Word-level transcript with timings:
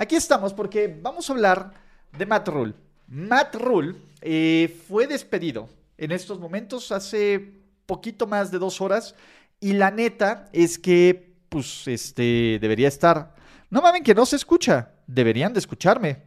Aquí 0.00 0.16
estamos 0.16 0.54
porque 0.54 0.88
vamos 1.02 1.28
a 1.28 1.34
hablar 1.34 1.74
de 2.16 2.24
Matt 2.24 2.48
Rule. 2.48 2.72
Matt 3.06 3.54
Rule 3.56 3.96
eh, 4.22 4.80
fue 4.88 5.06
despedido 5.06 5.68
en 5.98 6.10
estos 6.10 6.40
momentos 6.40 6.90
hace 6.90 7.60
poquito 7.84 8.26
más 8.26 8.50
de 8.50 8.58
dos 8.58 8.80
horas 8.80 9.14
y 9.60 9.74
la 9.74 9.90
neta 9.90 10.48
es 10.54 10.78
que 10.78 11.36
pues 11.50 11.86
este 11.86 12.56
debería 12.62 12.88
estar. 12.88 13.34
No 13.68 13.82
mamen 13.82 14.02
que 14.02 14.14
no 14.14 14.24
se 14.24 14.36
escucha, 14.36 14.92
deberían 15.06 15.52
de 15.52 15.58
escucharme. 15.58 16.22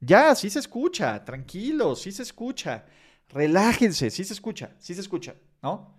Ya, 0.00 0.34
sí 0.34 0.50
se 0.50 0.58
escucha, 0.58 1.24
tranquilo, 1.24 1.96
sí 1.96 2.12
se 2.12 2.24
escucha. 2.24 2.84
Relájense, 3.30 4.10
sí 4.10 4.22
se 4.24 4.34
escucha, 4.34 4.72
sí 4.78 4.92
se 4.92 5.00
escucha, 5.00 5.34
¿no? 5.62 5.94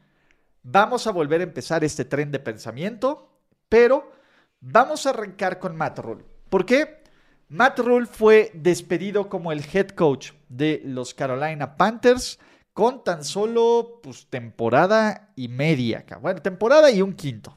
Vamos 0.62 1.08
a 1.08 1.12
volver 1.12 1.42
a 1.42 1.46
empezar 1.46 1.84
este 1.84 2.06
tren 2.06 2.32
de 2.32 2.38
pensamiento, 2.38 3.42
pero 3.68 4.12
vamos 4.60 5.08
a 5.08 5.10
arrancar 5.10 5.58
con 5.58 5.76
Matt 5.76 5.98
Rule. 5.98 6.24
¿Por 6.52 6.68
qué? 6.68 7.05
Matt 7.48 7.78
Rule 7.78 8.08
fue 8.08 8.50
despedido 8.56 9.30
como 9.30 9.52
el 9.52 9.64
head 9.72 9.90
coach 9.90 10.32
de 10.50 10.82
los 10.84 11.14
Carolina 11.14 11.78
Panthers 11.78 12.40
con 12.74 13.04
tan 13.04 13.24
solo 13.24 14.00
pues, 14.02 14.26
temporada 14.28 15.32
y 15.36 15.48
media. 15.48 16.04
Bueno, 16.22 16.42
temporada 16.42 16.90
y 16.90 17.04
un 17.04 17.14
quinto. 17.14 17.56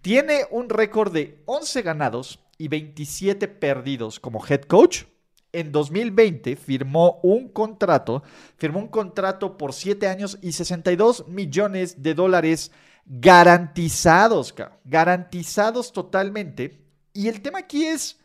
Tiene 0.00 0.46
un 0.50 0.70
récord 0.70 1.12
de 1.12 1.42
11 1.44 1.82
ganados 1.82 2.40
y 2.56 2.68
27 2.68 3.48
perdidos 3.48 4.18
como 4.18 4.44
head 4.44 4.62
coach. 4.62 5.04
En 5.52 5.72
2020 5.72 6.56
firmó 6.56 7.20
un 7.22 7.48
contrato, 7.48 8.22
firmó 8.56 8.80
un 8.80 8.88
contrato 8.88 9.58
por 9.58 9.74
7 9.74 10.08
años 10.08 10.38
y 10.40 10.52
62 10.52 11.28
millones 11.28 12.02
de 12.02 12.14
dólares 12.14 12.70
garantizados, 13.04 14.54
garantizados 14.84 15.92
totalmente. 15.92 16.82
Y 17.12 17.28
el 17.28 17.42
tema 17.42 17.60
aquí 17.60 17.84
es 17.84 18.18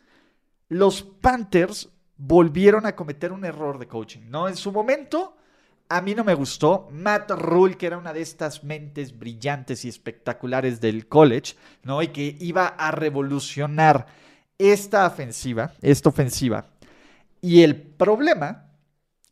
los 0.74 1.02
Panthers 1.02 1.88
volvieron 2.16 2.84
a 2.84 2.96
cometer 2.96 3.32
un 3.32 3.44
error 3.44 3.78
de 3.78 3.86
coaching, 3.86 4.22
¿no? 4.28 4.48
En 4.48 4.56
su 4.56 4.72
momento, 4.72 5.36
a 5.88 6.00
mí 6.00 6.16
no 6.16 6.24
me 6.24 6.34
gustó. 6.34 6.88
Matt 6.90 7.30
Rule, 7.30 7.76
que 7.76 7.86
era 7.86 7.96
una 7.96 8.12
de 8.12 8.22
estas 8.22 8.64
mentes 8.64 9.16
brillantes 9.16 9.84
y 9.84 9.88
espectaculares 9.88 10.80
del 10.80 11.06
college, 11.06 11.54
¿no? 11.84 12.02
Y 12.02 12.08
que 12.08 12.36
iba 12.40 12.66
a 12.66 12.90
revolucionar 12.90 14.06
esta 14.58 15.06
ofensiva, 15.06 15.72
esta 15.80 16.08
ofensiva. 16.08 16.66
Y 17.40 17.62
el 17.62 17.80
problema 17.80 18.70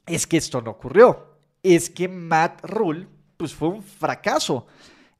es 0.06 0.28
que 0.28 0.36
esto 0.36 0.62
no 0.62 0.70
ocurrió. 0.70 1.38
Es 1.62 1.90
que 1.90 2.06
Matt 2.06 2.64
Rule, 2.64 3.08
pues 3.36 3.52
fue 3.52 3.68
un 3.68 3.82
fracaso. 3.82 4.68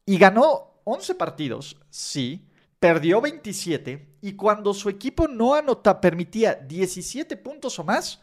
Y 0.07 0.19
ganó 0.19 0.83
11 0.85 1.17
partidos, 1.17 1.77
sí, 1.91 2.47
perdió 2.83 3.21
27 3.21 4.17
y 4.23 4.33
cuando 4.33 4.75
su 4.75 4.89
equipo 4.89 5.29
no 5.29 5.55
anota, 5.55 6.01
permitía 6.01 6.57
17 6.57 7.37
puntos 7.37 7.79
o 7.79 7.85
más, 7.85 8.21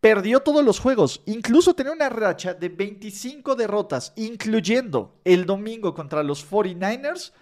perdió 0.00 0.38
todos 0.38 0.64
los 0.64 0.78
juegos. 0.78 1.20
Incluso 1.26 1.74
tenía 1.74 1.94
una 1.94 2.08
racha 2.08 2.54
de 2.54 2.68
25 2.68 3.56
derrotas, 3.56 4.12
incluyendo 4.14 5.18
el 5.24 5.46
domingo 5.46 5.94
contra 5.94 6.22
los 6.22 6.48
49ers, 6.48 7.32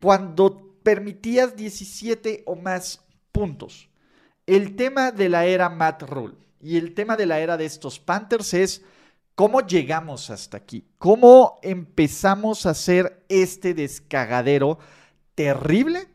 cuando 0.00 0.76
permitías 0.84 1.56
17 1.56 2.44
o 2.46 2.54
más 2.54 3.04
puntos. 3.32 3.88
El 4.46 4.76
tema 4.76 5.10
de 5.10 5.28
la 5.28 5.44
era 5.44 5.68
Matt 5.68 6.04
Rule 6.04 6.36
y 6.60 6.76
el 6.76 6.94
tema 6.94 7.16
de 7.16 7.26
la 7.26 7.40
era 7.40 7.56
de 7.56 7.64
estos 7.64 7.98
Panthers 7.98 8.54
es 8.54 8.84
cómo 9.34 9.60
llegamos 9.66 10.30
hasta 10.30 10.56
aquí, 10.56 10.84
cómo 10.98 11.58
empezamos 11.62 12.64
a 12.64 12.70
hacer 12.70 13.24
este 13.28 13.74
descagadero 13.74 14.78
terrible 15.34 16.08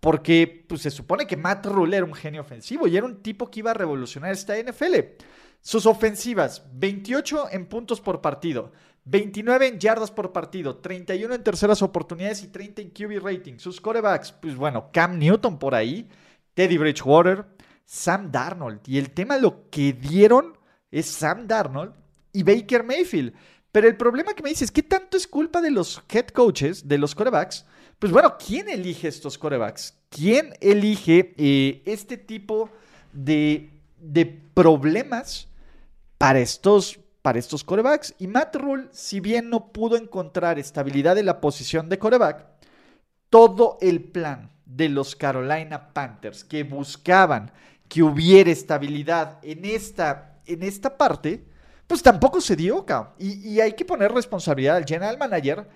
porque 0.00 0.64
pues, 0.68 0.82
se 0.82 0.90
supone 0.90 1.26
que 1.26 1.36
Matt 1.36 1.66
Rule 1.66 1.96
era 1.96 2.06
un 2.06 2.14
genio 2.14 2.40
ofensivo 2.40 2.86
y 2.86 2.96
era 2.96 3.06
un 3.06 3.22
tipo 3.22 3.50
que 3.50 3.60
iba 3.60 3.72
a 3.72 3.74
revolucionar 3.74 4.32
esta 4.32 4.56
NFL. 4.56 4.94
Sus 5.60 5.86
ofensivas, 5.86 6.64
28 6.72 7.48
en 7.50 7.66
puntos 7.66 8.00
por 8.00 8.20
partido, 8.20 8.72
29 9.04 9.66
en 9.66 9.78
yardas 9.78 10.10
por 10.10 10.32
partido, 10.32 10.76
31 10.76 11.34
en 11.34 11.42
terceras 11.42 11.82
oportunidades 11.82 12.42
y 12.42 12.48
30 12.48 12.82
en 12.82 12.90
QB 12.90 13.24
rating. 13.24 13.58
Sus 13.58 13.80
corebacks, 13.80 14.32
pues 14.32 14.54
bueno, 14.54 14.90
Cam 14.92 15.18
Newton 15.18 15.58
por 15.58 15.74
ahí, 15.74 16.08
Teddy 16.54 16.78
Bridgewater, 16.78 17.44
Sam 17.84 18.30
Darnold. 18.30 18.80
Y 18.86 18.98
el 18.98 19.10
tema 19.10 19.38
lo 19.38 19.68
que 19.70 19.92
dieron 19.94 20.56
es 20.90 21.06
Sam 21.06 21.46
Darnold 21.48 21.94
y 22.32 22.42
Baker 22.42 22.84
Mayfield. 22.84 23.34
Pero 23.72 23.88
el 23.88 23.96
problema 23.96 24.34
que 24.34 24.42
me 24.42 24.50
dices, 24.50 24.70
¿qué 24.70 24.82
tanto 24.82 25.16
es 25.16 25.26
culpa 25.26 25.60
de 25.60 25.70
los 25.70 26.02
head 26.08 26.28
coaches, 26.28 26.86
de 26.86 26.98
los 26.98 27.14
corebacks? 27.14 27.64
Pues 27.98 28.12
bueno, 28.12 28.36
¿quién 28.38 28.68
elige 28.68 29.08
estos 29.08 29.36
corebacks? 29.36 29.98
¿Quién 30.08 30.54
elige 30.60 31.34
eh, 31.36 31.82
este 31.84 32.16
tipo 32.16 32.70
de, 33.12 33.70
problemas 34.54 35.48
para 36.16 36.38
estos, 36.38 37.00
para 37.22 37.40
estos 37.40 37.64
corebacks? 37.64 38.14
Y 38.20 38.28
Matt 38.28 38.54
Rule, 38.54 38.86
si 38.92 39.18
bien 39.18 39.50
no 39.50 39.72
pudo 39.72 39.96
encontrar 39.96 40.60
estabilidad 40.60 41.18
en 41.18 41.26
la 41.26 41.40
posición 41.40 41.88
de 41.88 41.98
coreback, 41.98 42.46
todo 43.30 43.78
el 43.80 44.04
plan 44.04 44.52
de 44.64 44.88
los 44.88 45.16
Carolina 45.16 45.92
Panthers 45.92 46.44
que 46.44 46.62
buscaban 46.62 47.50
que 47.88 48.04
hubiera 48.04 48.50
estabilidad 48.50 49.40
en 49.42 49.64
esta, 49.64 50.38
en 50.46 50.62
esta 50.62 50.96
parte, 50.96 51.44
pues 51.88 52.00
tampoco 52.02 52.40
se 52.40 52.54
dio, 52.54 52.86
Y, 53.18 53.54
y 53.54 53.60
hay 53.60 53.72
que 53.72 53.84
poner 53.84 54.12
responsabilidad 54.12 54.76
al 54.76 54.84
general 54.84 55.18
manager, 55.18 55.66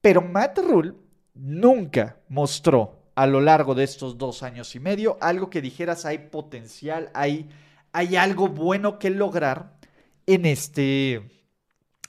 pero 0.00 0.22
Matt 0.22 0.58
Rule 0.58 1.03
nunca 1.34 2.16
mostró 2.28 3.04
a 3.14 3.26
lo 3.26 3.40
largo 3.40 3.74
de 3.74 3.84
estos 3.84 4.18
dos 4.18 4.42
años 4.42 4.74
y 4.74 4.80
medio 4.80 5.18
algo 5.20 5.50
que 5.50 5.60
dijeras 5.60 6.04
hay 6.04 6.18
potencial, 6.18 7.10
hay, 7.14 7.48
hay 7.92 8.16
algo 8.16 8.48
bueno 8.48 8.98
que 8.98 9.10
lograr 9.10 9.76
en 10.26 10.46
este, 10.46 11.14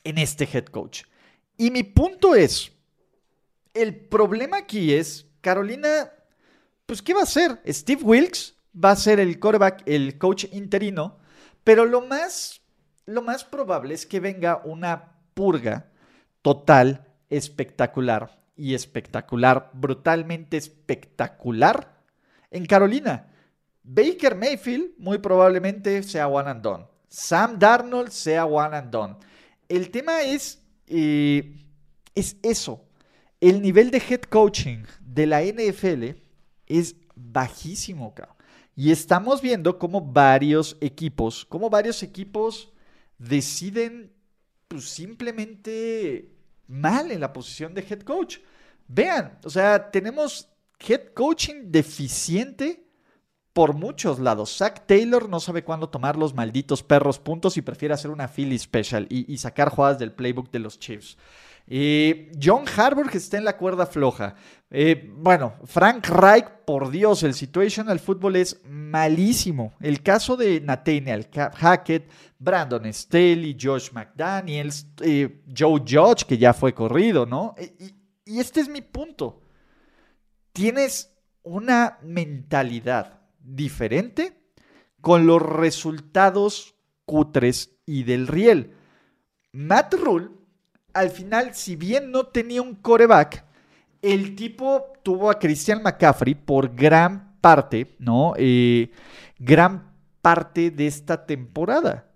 en 0.03 0.17
este 0.17 0.47
head 0.51 0.65
coach. 0.65 1.03
Y 1.57 1.71
mi 1.71 1.83
punto 1.83 2.35
es, 2.35 2.71
el 3.73 3.95
problema 3.95 4.57
aquí 4.57 4.93
es, 4.93 5.27
Carolina, 5.41 6.11
pues 6.85 7.01
¿qué 7.01 7.13
va 7.13 7.21
a 7.21 7.23
hacer? 7.23 7.61
Steve 7.67 8.03
Wilkes 8.03 8.55
va 8.83 8.91
a 8.91 8.95
ser 8.95 9.19
el 9.19 9.39
quarterback, 9.39 9.83
el 9.85 10.17
coach 10.17 10.45
interino, 10.51 11.17
pero 11.63 11.85
lo 11.85 12.01
más, 12.01 12.61
lo 13.05 13.21
más 13.21 13.43
probable 13.43 13.93
es 13.93 14.05
que 14.05 14.19
venga 14.19 14.61
una 14.65 15.17
purga 15.33 15.91
total, 16.41 17.07
espectacular 17.29 18.44
y 18.55 18.73
espectacular, 18.73 19.71
brutalmente 19.73 20.57
espectacular 20.57 22.01
en 22.51 22.65
Carolina. 22.65 23.27
Baker 23.83 24.35
Mayfield 24.35 24.91
muy 24.97 25.19
probablemente 25.19 26.01
sea 26.03 26.27
one 26.27 26.49
and 26.49 26.61
done. 26.61 26.85
Sam 27.07 27.59
Darnold 27.59 28.09
sea 28.09 28.45
one 28.45 28.75
and 28.75 28.91
done. 28.91 29.15
El 29.69 29.89
tema 29.91 30.21
es, 30.23 30.61
eh, 30.87 31.63
es 32.13 32.37
eso. 32.41 32.83
El 33.39 33.61
nivel 33.61 33.91
de 33.91 33.97
head 33.97 34.21
coaching 34.21 34.83
de 35.01 35.27
la 35.27 35.41
NFL 35.43 36.15
es 36.65 36.95
bajísimo, 37.15 38.13
Y 38.75 38.91
estamos 38.91 39.41
viendo 39.41 39.77
cómo 39.77 40.01
varios 40.01 40.77
equipos, 40.81 41.45
cómo 41.45 41.69
varios 41.69 42.03
equipos 42.03 42.73
deciden 43.17 44.11
pues, 44.67 44.85
simplemente 44.89 46.34
mal 46.67 47.11
en 47.11 47.19
la 47.19 47.33
posición 47.33 47.73
de 47.73 47.81
head 47.81 48.01
coach. 48.01 48.37
Vean, 48.87 49.39
o 49.43 49.49
sea, 49.49 49.91
tenemos 49.91 50.49
head 50.79 51.13
coaching 51.13 51.71
deficiente 51.71 52.85
por 53.55 53.73
muchos 53.73 54.19
lados. 54.19 54.57
Zach 54.57 54.85
Taylor 54.85 55.29
no 55.29 55.39
sabe 55.39 55.63
cuándo 55.63 55.87
tomar 55.87 56.17
los 56.17 56.33
malditos 56.33 56.83
perros 56.83 57.19
puntos 57.19 57.55
y 57.55 57.61
prefiere 57.61 57.93
hacer 57.93 58.11
una 58.11 58.27
Philly 58.27 58.59
special 58.59 59.07
y, 59.09 59.37
sacar 59.37 59.69
jugadas 59.69 59.97
del 59.97 60.11
playbook 60.11 60.51
de 60.51 60.59
los 60.59 60.77
Chiefs. 60.77 61.17
Eh, 61.67 62.31
John 62.41 62.65
Harbaugh 62.67 63.09
está 63.13 63.37
en 63.37 63.45
la 63.45 63.57
cuerda 63.57 63.85
floja. 63.85 64.35
Eh, 64.71 65.11
bueno, 65.15 65.55
Frank 65.65 66.07
Reich, 66.07 66.45
por 66.65 66.89
Dios, 66.89 67.23
el 67.23 67.33
situational 67.33 67.99
fútbol 67.99 68.35
es 68.35 68.61
malísimo. 68.67 69.73
El 69.79 70.01
caso 70.01 70.35
de 70.35 70.59
Nathaniel 70.59 71.27
Hackett, 71.31 72.09
Brandon 72.39 72.91
Staley, 72.91 73.55
Josh 73.59 73.91
McDaniels, 73.91 74.87
eh, 75.01 75.43
Joe 75.55 75.81
Judge, 75.87 76.25
que 76.25 76.37
ya 76.37 76.53
fue 76.53 76.73
corrido, 76.73 77.25
¿no? 77.25 77.55
Y, 77.79 78.33
y 78.33 78.39
este 78.39 78.61
es 78.61 78.67
mi 78.67 78.81
punto. 78.81 79.41
Tienes 80.51 81.15
una 81.43 81.99
mentalidad 82.01 83.21
diferente 83.39 84.41
con 84.99 85.27
los 85.27 85.41
resultados 85.41 86.75
cutres 87.05 87.77
y 87.85 88.03
del 88.03 88.27
riel. 88.27 88.73
Matt 89.51 89.93
Rule, 89.93 90.29
al 90.93 91.11
final, 91.11 91.53
si 91.53 91.75
bien 91.75 92.11
no 92.11 92.27
tenía 92.27 92.61
un 92.61 92.75
coreback, 92.75 93.44
el 94.05 94.35
tipo 94.35 94.93
tuvo 95.01 95.31
a 95.31 95.39
Christian 95.39 95.81
McCaffrey 95.81 96.35
por 96.35 96.75
gran 96.75 97.39
parte, 97.41 97.95
¿no? 97.97 98.33
Eh, 98.37 98.91
gran 99.39 99.91
parte 100.21 100.69
de 100.69 100.85
esta 100.85 101.25
temporada. 101.25 102.07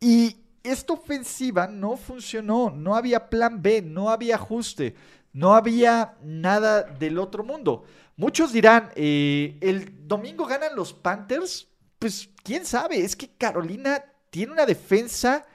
Y 0.00 0.36
esta 0.64 0.94
ofensiva 0.94 1.68
no 1.68 1.96
funcionó, 1.96 2.70
no 2.70 2.96
había 2.96 3.30
plan 3.30 3.62
B, 3.62 3.82
no 3.82 4.10
había 4.10 4.34
ajuste, 4.34 4.96
no 5.32 5.54
había 5.54 6.16
nada 6.22 6.82
del 6.82 7.18
otro 7.18 7.44
mundo. 7.44 7.84
Muchos 8.16 8.52
dirán, 8.52 8.90
eh, 8.96 9.58
¿el 9.60 10.08
domingo 10.08 10.46
ganan 10.46 10.74
los 10.74 10.92
Panthers? 10.92 11.68
Pues 12.00 12.28
quién 12.42 12.66
sabe, 12.66 13.00
es 13.00 13.14
que 13.14 13.28
Carolina 13.36 14.04
tiene 14.30 14.52
una 14.52 14.66
defensa 14.66 15.46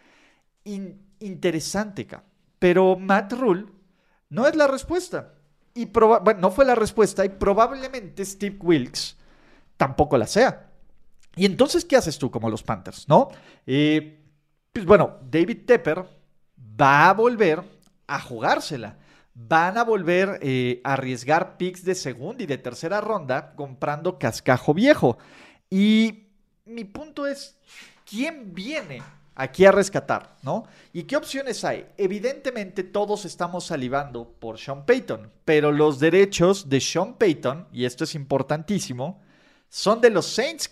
interesante, 0.63 2.07
pero 2.57 2.95
Matt 2.97 3.33
Rule 3.33 3.65
no 4.29 4.47
es 4.47 4.55
la 4.55 4.67
respuesta. 4.67 5.33
Y 5.77 5.91
no 6.39 6.50
fue 6.50 6.65
la 6.65 6.74
respuesta 6.74 7.24
y 7.24 7.29
probablemente 7.29 8.25
Steve 8.25 8.57
Wilkes 8.59 9.15
tampoco 9.77 10.18
la 10.18 10.25
sea. 10.25 10.71
Y 11.35 11.45
entonces, 11.45 11.85
¿qué 11.85 11.95
haces 11.95 12.18
tú 12.18 12.31
como 12.31 12.50
los 12.50 12.63
Panthers? 12.63 13.07
¿No? 13.07 13.27
Eh, 13.68 14.19
pues 14.74 14.88
bueno, 14.88 15.19
David 15.29 15.65
Tepper 15.68 16.03
va 16.81 17.09
a 17.09 17.13
volver 17.13 17.63
a 18.07 18.19
jugársela. 18.19 18.97
Van 19.35 19.77
a 19.77 19.83
volver 19.83 20.39
eh, 20.41 20.81
a 20.83 20.94
arriesgar 20.94 21.57
picks 21.57 21.85
de 21.85 21.94
segunda 21.94 22.44
y 22.44 22.47
de 22.47 22.57
tercera 22.57 23.00
ronda 23.00 23.53
comprando 23.53 24.18
cascajo 24.18 24.73
viejo. 24.73 25.19
Y 25.69 26.30
mi 26.65 26.85
punto 26.85 27.27
es, 27.27 27.56
¿quién 28.03 28.56
viene 28.56 29.03
aquí 29.37 29.65
a 29.65 29.71
rescatar, 29.71 30.35
¿no? 30.41 30.65
¿Y 30.91 31.03
qué 31.03 31.15
opciones 31.15 31.63
hay? 31.63 31.85
Evidentemente 31.95 32.83
todos 32.83 33.23
estamos 33.23 33.65
salivando 33.65 34.27
por 34.39 34.57
Sean 34.57 34.83
Payton, 34.83 35.31
pero 35.45 35.71
los 35.71 35.99
derechos 35.99 36.67
de 36.67 36.81
Sean 36.81 37.13
Payton, 37.13 37.67
y 37.71 37.85
esto 37.85 38.03
es 38.03 38.15
importantísimo, 38.15 39.21
son 39.69 40.01
de 40.01 40.09
los 40.09 40.25
Saints. 40.25 40.69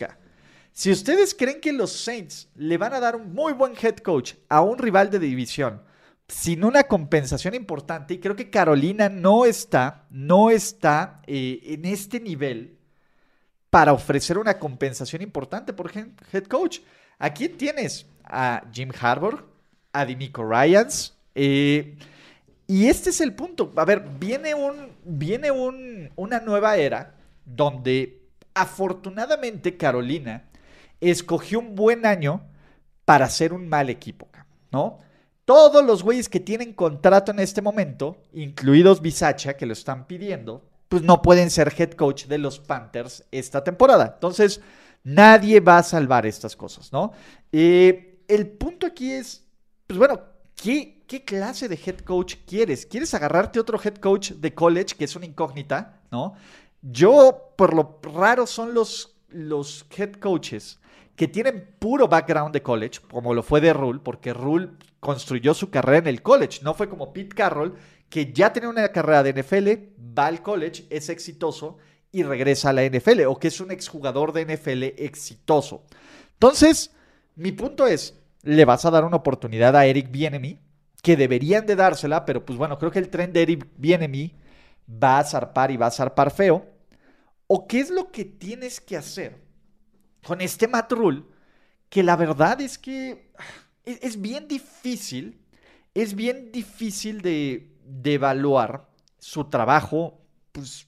Si 0.71 0.91
ustedes 0.91 1.35
creen 1.35 1.62
que 1.62 1.71
los 1.71 1.91
Saints 1.91 2.50
le 2.56 2.79
van 2.79 2.94
a 2.94 3.00
dar 3.00 3.15
un 3.15 3.33
muy 3.33 3.53
buen 3.53 3.73
head 3.79 3.97
coach 3.97 4.33
a 4.50 4.62
un 4.62 4.79
rival 4.79 5.12
de 5.12 5.19
división 5.19 5.83
sin 6.27 6.63
una 6.63 6.85
compensación 6.85 7.53
importante, 7.53 8.15
y 8.15 8.19
creo 8.19 8.35
que 8.35 8.50
Carolina 8.50 9.09
no 9.09 9.45
está, 9.45 10.07
no 10.09 10.50
está 10.50 11.21
eh, 11.27 11.59
en 11.65 11.85
este 11.85 12.19
nivel 12.19 12.79
para 13.69 13.94
ofrecer 13.94 14.39
una 14.39 14.57
compensación 14.57 15.21
importante 15.21 15.71
por 15.71 15.91
head 15.95 16.45
coach. 16.45 16.79
¿A 17.19 17.31
quién 17.31 17.57
tienes? 17.57 18.07
A 18.25 18.63
Jim 18.72 18.92
Harbour, 19.00 19.45
a 19.94 20.06
Dimico 20.06 20.44
Ryans. 20.44 21.16
Eh, 21.33 21.98
y 22.68 22.88
este 22.88 23.12
es 23.12 23.22
el 23.22 23.33
punto. 23.33 23.72
A 23.75 23.86
ver, 23.86 24.04
viene, 24.19 24.54
un, 24.54 24.92
viene 25.04 25.51
un, 25.51 26.12
una 26.16 26.39
nueva 26.39 26.77
era 26.77 27.16
donde 27.45 28.22
afortunadamente 28.54 29.77
Carolina 29.77 30.45
escogió 31.00 31.60
un 31.60 31.75
buen 31.75 32.06
año 32.06 32.42
para 33.04 33.30
ser 33.30 33.54
un 33.54 33.69
mal 33.69 33.89
equipo, 33.89 34.27
¿no? 34.72 35.00
Todos 35.44 35.86
los 35.86 36.01
güeyes 36.01 36.27
que 36.27 36.39
tienen 36.39 36.74
contrato 36.74 37.31
en 37.31 37.39
este 37.39 37.62
momento, 37.62 38.18
incluidos 38.33 39.01
Bisacha, 39.01 39.56
que 39.56 39.68
lo 39.68 39.74
están 39.74 40.07
pidiendo, 40.07 40.63
pues 40.89 41.04
no 41.04 41.22
pueden 41.22 41.51
ser 41.51 41.72
head 41.77 41.92
coach 41.92 42.25
de 42.25 42.39
los 42.39 42.60
Panthers 42.60 43.25
esta 43.31 43.63
temporada. 43.63 44.13
Entonces, 44.16 44.62
Nadie 45.06 45.60
va 45.60 45.77
a 45.77 45.83
salvar 45.83 46.25
estas 46.25 46.56
cosas, 46.56 46.92
¿no? 46.92 47.13
Eh, 47.51 48.14
el 48.27 48.48
punto 48.48 48.88
aquí 48.88 49.12
es, 49.12 49.45
pues 49.88 49.98
bueno, 50.00 50.22
¿qué, 50.56 51.04
¿qué 51.07 51.24
clase 51.24 51.68
de 51.68 51.80
head 51.83 52.00
coach 52.00 52.36
quieres? 52.45 52.86
¿Quieres 52.86 53.13
agarrarte 53.13 53.60
otro 53.60 53.80
head 53.83 53.95
coach 53.95 54.31
de 54.31 54.54
college 54.54 54.95
que 54.98 55.06
es 55.06 55.16
una 55.16 55.25
incógnita, 55.25 56.01
¿no? 56.12 56.33
Yo, 56.81 57.54
por 57.57 57.74
lo 57.74 58.00
raro, 58.04 58.45
son 58.45 58.74
los, 58.74 59.18
los 59.30 59.86
head 59.98 60.13
coaches 60.13 60.80
que 61.16 61.27
tienen 61.27 61.75
puro 61.80 62.07
background 62.07 62.54
de 62.54 62.62
college, 62.62 63.00
como 63.10 63.33
lo 63.33 63.42
fue 63.42 63.62
de 63.62 63.74
Rule, 63.74 64.01
porque 64.04 64.33
Rule 64.33 64.72
construyó 65.00 65.54
su 65.54 65.69
carrera 65.69 66.00
en 66.00 66.07
el 66.07 66.22
college, 66.22 66.60
no 66.62 66.74
fue 66.74 66.89
como 66.89 67.13
Pete 67.13 67.36
Carroll, 67.36 67.75
que 68.10 68.33
ya 68.33 68.51
tenía 68.51 68.69
una 68.69 68.89
carrera 68.89 69.24
de 69.24 69.42
NFL, 69.42 70.18
va 70.18 70.27
al 70.27 70.42
college, 70.42 70.86
es 70.89 71.10
exitoso 71.10 71.77
y 72.12 72.24
regresa 72.24 72.69
a 72.69 72.74
la 72.74 72.83
NFL 72.83 73.22
o 73.27 73.38
que 73.38 73.48
es 73.48 73.60
un 73.60 73.72
exjugador 73.72 74.33
de 74.33 74.45
NFL 74.45 74.83
exitoso. 75.04 75.86
Entonces, 76.33 76.92
mi 77.36 77.52
punto 77.52 77.88
es, 77.88 78.20
le 78.44 78.66
vas 78.66 78.86
a 78.86 78.92
dar 78.92 79.04
una 79.04 79.18
oportunidad 79.18 79.76
a 79.76 79.86
Eric 79.86 80.12
Bienemy, 80.12 80.60
que 81.02 81.16
deberían 81.16 81.66
de 81.66 81.76
dársela, 81.76 82.26
pero 82.26 82.46
pues 82.46 82.58
bueno, 82.58 82.80
creo 82.80 82.92
que 82.92 83.00
el 83.00 83.10
tren 83.10 83.32
de 83.32 83.44
Eric 83.44 83.68
Bienemy 83.78 84.34
va 84.90 85.20
a 85.20 85.24
zarpar 85.24 85.70
y 85.72 85.78
va 85.78 85.88
a 85.88 85.92
zarpar 85.92 86.32
feo. 86.32 86.66
¿O 87.48 87.68
qué 87.68 87.80
es 87.80 87.92
lo 87.92 88.12
que 88.12 88.26
tienes 88.26 88.82
que 88.82 88.98
hacer 88.98 89.40
con 90.26 90.42
este 90.42 90.68
Matt? 90.68 90.92
Que 91.90 92.02
la 92.02 92.16
verdad 92.16 92.60
es 92.62 92.78
que 92.80 93.32
es, 93.84 94.20
bien 94.20 94.48
difícil, 94.48 95.40
es 95.94 96.16
bien 96.16 96.52
difícil 96.52 97.22
de, 97.22 97.72
evaluar 98.04 98.90
su 99.20 99.46
trabajo, 99.46 100.22
pues 100.52 100.88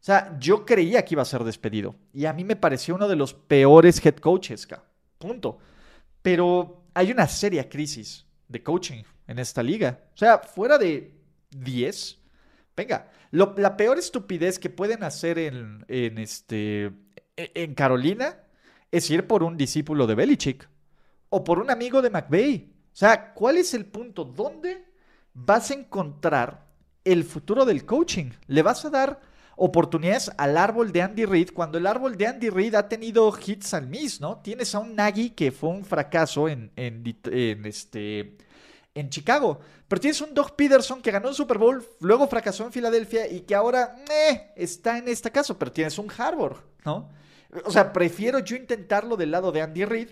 o 0.00 0.04
sea, 0.08 0.36
yo 0.38 0.64
creía 0.64 1.04
que 1.04 1.14
iba 1.14 1.22
a 1.22 1.26
ser 1.26 1.44
despedido. 1.44 1.94
Y 2.12 2.24
a 2.24 2.32
mí 2.32 2.44
me 2.44 2.56
pareció 2.56 2.94
uno 2.94 3.08
de 3.08 3.16
los 3.16 3.34
peores 3.34 4.04
head 4.04 4.16
coaches, 4.16 4.66
punto. 5.18 5.58
Pero 6.22 6.84
hay 6.94 7.10
una 7.10 7.26
seria 7.26 7.68
crisis 7.68 8.26
de 8.48 8.62
coaching 8.62 9.02
en 9.26 9.38
esta 9.38 9.62
liga. 9.62 10.00
O 10.14 10.16
sea, 10.16 10.38
fuera 10.38 10.78
de 10.78 11.14
10, 11.50 12.18
venga, 12.76 13.10
la 13.30 13.76
peor 13.76 13.98
estupidez 13.98 14.58
que 14.58 14.70
pueden 14.70 15.02
hacer 15.04 15.38
en, 15.38 15.84
este, 15.88 16.86
e, 17.36 17.52
en 17.54 17.74
Carolina 17.74 18.38
es 18.90 19.10
ir 19.10 19.26
por 19.26 19.42
un 19.42 19.56
discípulo 19.56 20.06
de 20.06 20.14
Belichick 20.14 20.68
o 21.28 21.44
por 21.44 21.58
un 21.58 21.70
amigo 21.70 22.00
de 22.00 22.10
McVeigh. 22.10 22.72
O 22.92 22.96
sea, 22.98 23.34
¿cuál 23.34 23.58
es 23.58 23.74
el 23.74 23.86
punto? 23.86 24.24
¿Dónde 24.24 24.86
vas 25.34 25.70
a 25.70 25.74
encontrar 25.74 26.66
el 27.04 27.24
futuro 27.24 27.64
del 27.64 27.84
coaching? 27.84 28.30
¿Le 28.46 28.62
vas 28.62 28.84
a 28.84 28.90
dar 28.90 29.20
oportunidades 29.58 30.30
al 30.38 30.56
árbol 30.56 30.92
de 30.92 31.02
Andy 31.02 31.24
Reid 31.24 31.50
cuando 31.52 31.78
el 31.78 31.86
árbol 31.86 32.16
de 32.16 32.26
Andy 32.26 32.48
Reid 32.48 32.74
ha 32.74 32.88
tenido 32.88 33.32
hits 33.44 33.74
al 33.74 33.88
miss, 33.88 34.20
¿no? 34.20 34.40
Tienes 34.40 34.74
a 34.74 34.78
un 34.78 34.94
Nagy 34.94 35.30
que 35.30 35.50
fue 35.50 35.70
un 35.70 35.84
fracaso 35.84 36.48
en, 36.48 36.70
en, 36.76 37.66
este, 37.66 38.36
en 38.94 39.10
Chicago, 39.10 39.58
pero 39.88 40.00
tienes 40.00 40.20
un 40.20 40.32
Doug 40.32 40.54
Peterson 40.54 41.02
que 41.02 41.10
ganó 41.10 41.28
un 41.28 41.34
Super 41.34 41.58
Bowl, 41.58 41.84
luego 42.00 42.28
fracasó 42.28 42.64
en 42.64 42.72
Filadelfia 42.72 43.30
y 43.30 43.40
que 43.40 43.54
ahora 43.54 43.96
eh, 44.10 44.52
está 44.56 44.98
en 44.98 45.08
este 45.08 45.30
caso, 45.30 45.58
pero 45.58 45.72
tienes 45.72 45.98
un 45.98 46.08
Harvard, 46.16 46.58
¿no? 46.84 47.10
O 47.64 47.70
sea, 47.70 47.92
prefiero 47.92 48.38
yo 48.38 48.56
intentarlo 48.56 49.16
del 49.16 49.30
lado 49.30 49.50
de 49.50 49.62
Andy 49.62 49.84
Reid 49.84 50.08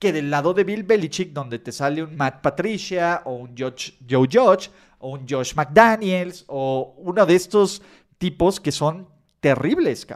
que 0.00 0.12
del 0.14 0.30
lado 0.30 0.54
de 0.54 0.64
Bill 0.64 0.82
Belichick, 0.82 1.32
donde 1.32 1.58
te 1.58 1.70
sale 1.72 2.02
un 2.02 2.16
Matt 2.16 2.40
Patricia 2.40 3.20
o 3.26 3.34
un 3.34 3.54
Joe 3.56 4.26
Judge 4.32 4.70
o 4.98 5.10
un 5.10 5.26
Josh 5.28 5.54
McDaniels 5.54 6.44
o 6.48 6.94
uno 6.96 7.26
de 7.26 7.34
estos 7.34 7.82
tipos 8.20 8.60
que 8.60 8.70
son 8.70 9.08
terribles. 9.40 10.06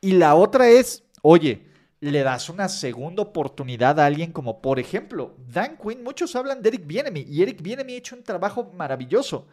Y 0.00 0.12
la 0.12 0.34
otra 0.34 0.68
es, 0.68 1.02
oye, 1.22 1.66
le 2.00 2.22
das 2.22 2.50
una 2.50 2.68
segunda 2.68 3.22
oportunidad 3.22 3.98
a 3.98 4.06
alguien 4.06 4.30
como, 4.30 4.60
por 4.60 4.78
ejemplo, 4.78 5.34
Dan 5.48 5.78
Quinn. 5.78 6.04
Muchos 6.04 6.36
hablan 6.36 6.62
de 6.62 6.68
Eric 6.68 6.86
Bienemy 6.86 7.22
y 7.22 7.42
Eric 7.42 7.62
Bienemy 7.62 7.94
ha 7.94 7.96
hecho 7.96 8.14
un 8.14 8.22
trabajo 8.22 8.70
maravilloso. 8.74 9.48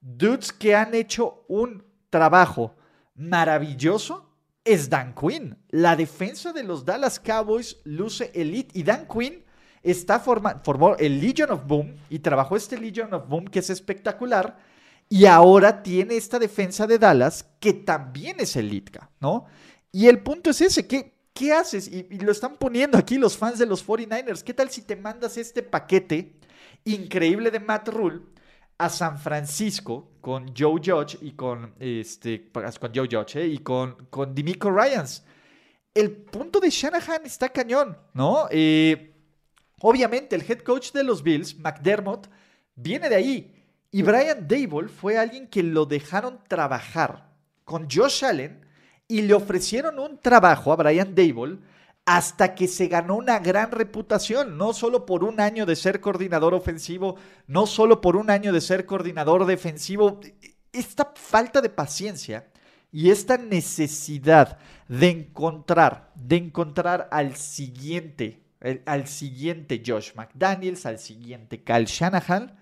Dudes 0.00 0.52
que 0.52 0.74
han 0.74 0.94
hecho 0.94 1.44
un 1.48 1.84
trabajo 2.08 2.76
maravilloso 3.16 4.30
es 4.64 4.88
Dan 4.88 5.12
Quinn. 5.12 5.58
La 5.68 5.96
defensa 5.96 6.52
de 6.52 6.62
los 6.62 6.84
Dallas 6.84 7.18
Cowboys 7.18 7.78
luce 7.82 8.30
elite 8.34 8.78
y 8.78 8.84
Dan 8.84 9.06
Quinn 9.08 9.44
está 9.82 10.20
formó 10.20 10.96
el 10.96 11.20
Legion 11.20 11.50
of 11.50 11.66
Boom 11.66 11.96
y 12.08 12.20
trabajó 12.20 12.56
este 12.56 12.78
Legion 12.78 13.12
of 13.12 13.26
Boom 13.28 13.46
que 13.46 13.58
es 13.58 13.68
espectacular 13.68 14.69
y 15.12 15.26
ahora 15.26 15.82
tiene 15.82 16.16
esta 16.16 16.38
defensa 16.38 16.86
de 16.86 16.96
Dallas 16.96 17.44
que 17.58 17.72
también 17.72 18.36
es 18.38 18.54
el 18.54 18.82
¿no? 19.18 19.44
Y 19.90 20.06
el 20.06 20.22
punto 20.22 20.50
es 20.50 20.60
ese, 20.60 20.86
¿qué, 20.86 21.12
qué 21.34 21.52
haces? 21.52 21.88
Y, 21.88 22.04
lo 22.20 22.30
están 22.30 22.56
poniendo 22.56 22.96
aquí 22.96 23.18
los 23.18 23.36
fans 23.36 23.58
de 23.58 23.66
los 23.66 23.84
49ers. 23.84 24.44
¿Qué 24.44 24.54
tal 24.54 24.70
si 24.70 24.82
te 24.82 24.94
mandas 24.94 25.36
este 25.36 25.64
paquete 25.64 26.36
increíble 26.84 27.50
de 27.50 27.58
Matt 27.58 27.88
Rule 27.88 28.20
a 28.78 28.88
San 28.88 29.18
Francisco 29.18 30.12
con 30.20 30.54
Joe 30.56 30.80
Judge 30.82 31.18
y 31.20 31.32
con, 31.32 31.74
este, 31.80 32.48
con 32.52 32.92
Joe 32.94 33.08
Judge 33.10 33.40
¿eh? 33.40 33.46
y 33.48 33.58
con, 33.58 34.06
con 34.10 34.32
Dimico 34.32 34.70
Ryans? 34.70 35.24
El 35.92 36.12
punto 36.12 36.60
de 36.60 36.70
Shanahan 36.70 37.26
está 37.26 37.48
cañón, 37.48 37.98
¿no? 38.14 38.46
Eh, 38.48 39.12
obviamente 39.80 40.36
el 40.36 40.48
head 40.48 40.60
coach 40.60 40.92
de 40.92 41.02
los 41.02 41.20
Bills, 41.20 41.58
McDermott, 41.58 42.28
viene 42.76 43.08
de 43.08 43.16
ahí. 43.16 43.59
Y 43.90 44.02
Brian 44.02 44.46
Dable 44.46 44.88
fue 44.88 45.18
alguien 45.18 45.48
que 45.48 45.62
lo 45.62 45.84
dejaron 45.84 46.38
trabajar 46.46 47.30
con 47.64 47.88
Josh 47.90 48.24
Allen 48.24 48.64
y 49.08 49.22
le 49.22 49.34
ofrecieron 49.34 49.98
un 49.98 50.18
trabajo 50.18 50.72
a 50.72 50.76
Brian 50.76 51.14
Dable 51.14 51.58
hasta 52.06 52.54
que 52.54 52.68
se 52.68 52.88
ganó 52.88 53.16
una 53.16 53.38
gran 53.40 53.70
reputación, 53.70 54.56
no 54.56 54.72
solo 54.72 55.06
por 55.06 55.24
un 55.24 55.40
año 55.40 55.66
de 55.66 55.76
ser 55.76 56.00
coordinador 56.00 56.54
ofensivo, 56.54 57.16
no 57.46 57.66
solo 57.66 58.00
por 58.00 58.16
un 58.16 58.30
año 58.30 58.52
de 58.52 58.60
ser 58.60 58.86
coordinador 58.86 59.44
defensivo. 59.44 60.20
Esta 60.72 61.12
falta 61.14 61.60
de 61.60 61.68
paciencia 61.68 62.48
y 62.92 63.10
esta 63.10 63.36
necesidad 63.38 64.58
de 64.88 65.08
encontrar, 65.08 66.12
de 66.14 66.36
encontrar 66.36 67.08
al 67.10 67.36
siguiente, 67.36 68.42
al 68.86 69.06
siguiente 69.06 69.82
Josh 69.84 70.12
McDaniels, 70.14 70.86
al 70.86 70.98
siguiente 70.98 71.62
Kyle 71.62 71.86
Shanahan, 71.86 72.56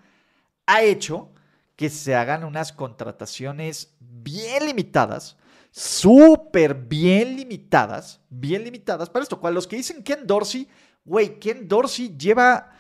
ha 0.69 0.83
hecho 0.83 1.31
que 1.75 1.89
se 1.89 2.15
hagan 2.15 2.45
unas 2.45 2.73
contrataciones 2.73 3.95
bien 4.01 4.67
limitadas, 4.67 5.37
súper 5.71 6.75
bien 6.75 7.37
limitadas, 7.37 8.21
bien 8.29 8.65
limitadas 8.65 9.09
para 9.09 9.23
esto. 9.23 9.41
Cuando 9.41 9.55
los 9.55 9.67
que 9.67 9.77
dicen 9.77 10.03
Ken 10.03 10.27
Dorsey, 10.27 10.69
güey, 11.05 11.41
Ken 11.41 11.67
Dorsey 11.67 12.15
lleva 12.19 12.73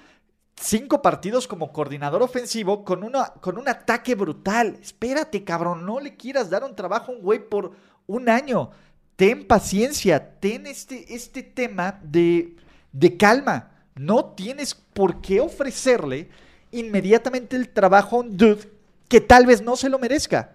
cinco 0.54 1.00
partidos 1.00 1.48
como 1.48 1.72
coordinador 1.72 2.22
ofensivo 2.22 2.84
con, 2.84 3.02
una, 3.02 3.28
con 3.40 3.56
un 3.56 3.68
ataque 3.68 4.14
brutal. 4.14 4.78
Espérate, 4.82 5.42
cabrón, 5.42 5.86
no 5.86 5.98
le 5.98 6.14
quieras 6.14 6.50
dar 6.50 6.64
un 6.64 6.76
trabajo 6.76 7.12
a 7.12 7.14
un 7.14 7.22
güey 7.22 7.48
por 7.48 7.72
un 8.06 8.28
año. 8.28 8.70
Ten 9.16 9.46
paciencia, 9.46 10.38
ten 10.40 10.66
este, 10.66 11.14
este 11.14 11.42
tema 11.42 11.98
de, 12.02 12.54
de 12.92 13.16
calma. 13.16 13.70
No 13.94 14.26
tienes 14.34 14.74
por 14.74 15.22
qué 15.22 15.40
ofrecerle 15.40 16.28
inmediatamente 16.72 17.56
el 17.56 17.68
trabajo 17.68 18.16
a 18.16 18.20
un 18.20 18.36
dude 18.36 18.70
que 19.08 19.20
tal 19.20 19.46
vez 19.46 19.62
no 19.62 19.76
se 19.76 19.88
lo 19.88 19.98
merezca. 19.98 20.54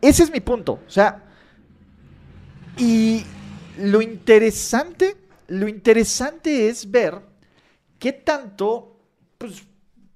Ese 0.00 0.24
es 0.24 0.30
mi 0.30 0.40
punto. 0.40 0.80
O 0.86 0.90
sea, 0.90 1.22
y 2.76 3.24
lo 3.78 4.02
interesante, 4.02 5.16
lo 5.48 5.68
interesante 5.68 6.68
es 6.68 6.90
ver 6.90 7.20
qué 7.98 8.12
tanto 8.12 8.98
pues, 9.38 9.62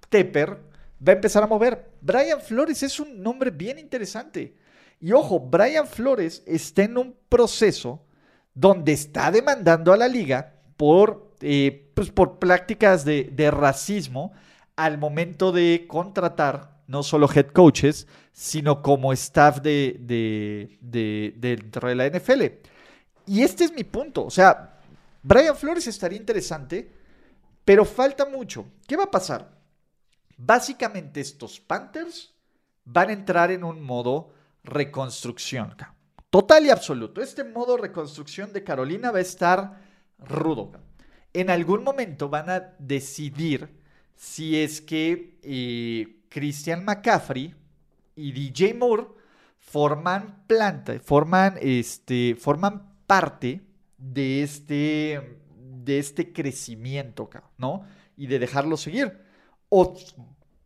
Tepper 0.08 0.58
va 1.06 1.12
a 1.12 1.16
empezar 1.16 1.42
a 1.42 1.46
mover. 1.46 1.92
Brian 2.00 2.40
Flores 2.40 2.82
es 2.82 2.98
un 3.00 3.22
nombre 3.22 3.50
bien 3.50 3.78
interesante. 3.78 4.54
Y 5.00 5.12
ojo, 5.12 5.38
Brian 5.38 5.86
Flores 5.86 6.42
está 6.46 6.82
en 6.82 6.98
un 6.98 7.16
proceso 7.28 8.04
donde 8.54 8.92
está 8.92 9.30
demandando 9.30 9.92
a 9.92 9.96
la 9.96 10.08
liga 10.08 10.54
por, 10.76 11.32
eh, 11.40 11.90
pues, 11.94 12.10
por 12.10 12.38
prácticas 12.40 13.04
de, 13.04 13.30
de 13.32 13.50
racismo 13.50 14.32
al 14.78 14.96
momento 14.96 15.50
de 15.50 15.86
contratar 15.88 16.78
no 16.86 17.02
solo 17.02 17.28
head 17.28 17.48
coaches, 17.48 18.06
sino 18.32 18.80
como 18.80 19.12
staff 19.12 19.60
de, 19.60 19.96
de, 19.98 20.78
de, 20.80 21.34
de, 21.36 21.94
la 21.96 22.08
NFL. 22.08 22.44
Y 23.26 23.42
este 23.42 23.64
es 23.64 23.72
mi 23.72 23.82
punto. 23.82 24.24
O 24.24 24.30
sea, 24.30 24.78
Brian 25.20 25.56
Flores 25.56 25.88
estaría 25.88 26.16
interesante, 26.16 26.92
pero 27.64 27.84
falta 27.84 28.24
mucho. 28.24 28.66
¿Qué 28.86 28.96
va 28.96 29.04
a 29.04 29.10
pasar? 29.10 29.50
Básicamente 30.36 31.20
estos 31.20 31.58
Panthers 31.58 32.32
van 32.84 33.08
a 33.08 33.14
entrar 33.14 33.50
en 33.50 33.64
un 33.64 33.82
modo 33.82 34.32
reconstrucción. 34.62 35.74
Total 36.30 36.64
y 36.64 36.70
absoluto. 36.70 37.20
Este 37.20 37.42
modo 37.42 37.76
reconstrucción 37.76 38.52
de 38.52 38.62
Carolina 38.62 39.10
va 39.10 39.18
a 39.18 39.22
estar 39.22 39.80
rudo. 40.20 40.70
En 41.32 41.50
algún 41.50 41.82
momento 41.82 42.28
van 42.28 42.48
a 42.48 42.76
decidir 42.78 43.77
si 44.18 44.60
es 44.60 44.80
que 44.80 45.38
eh, 45.44 46.24
Christian 46.28 46.84
McCaffrey 46.84 47.54
y 48.16 48.32
DJ 48.32 48.74
Moore 48.74 49.04
forman 49.60 50.42
planta, 50.48 50.98
forman, 50.98 51.56
este, 51.60 52.34
forman 52.34 52.96
parte 53.06 53.62
de 53.96 54.42
este, 54.42 55.38
de 55.56 55.98
este 56.00 56.32
crecimiento, 56.32 57.30
¿no? 57.58 57.84
Y 58.16 58.26
de 58.26 58.40
dejarlo 58.40 58.76
seguir. 58.76 59.20
O 59.68 59.96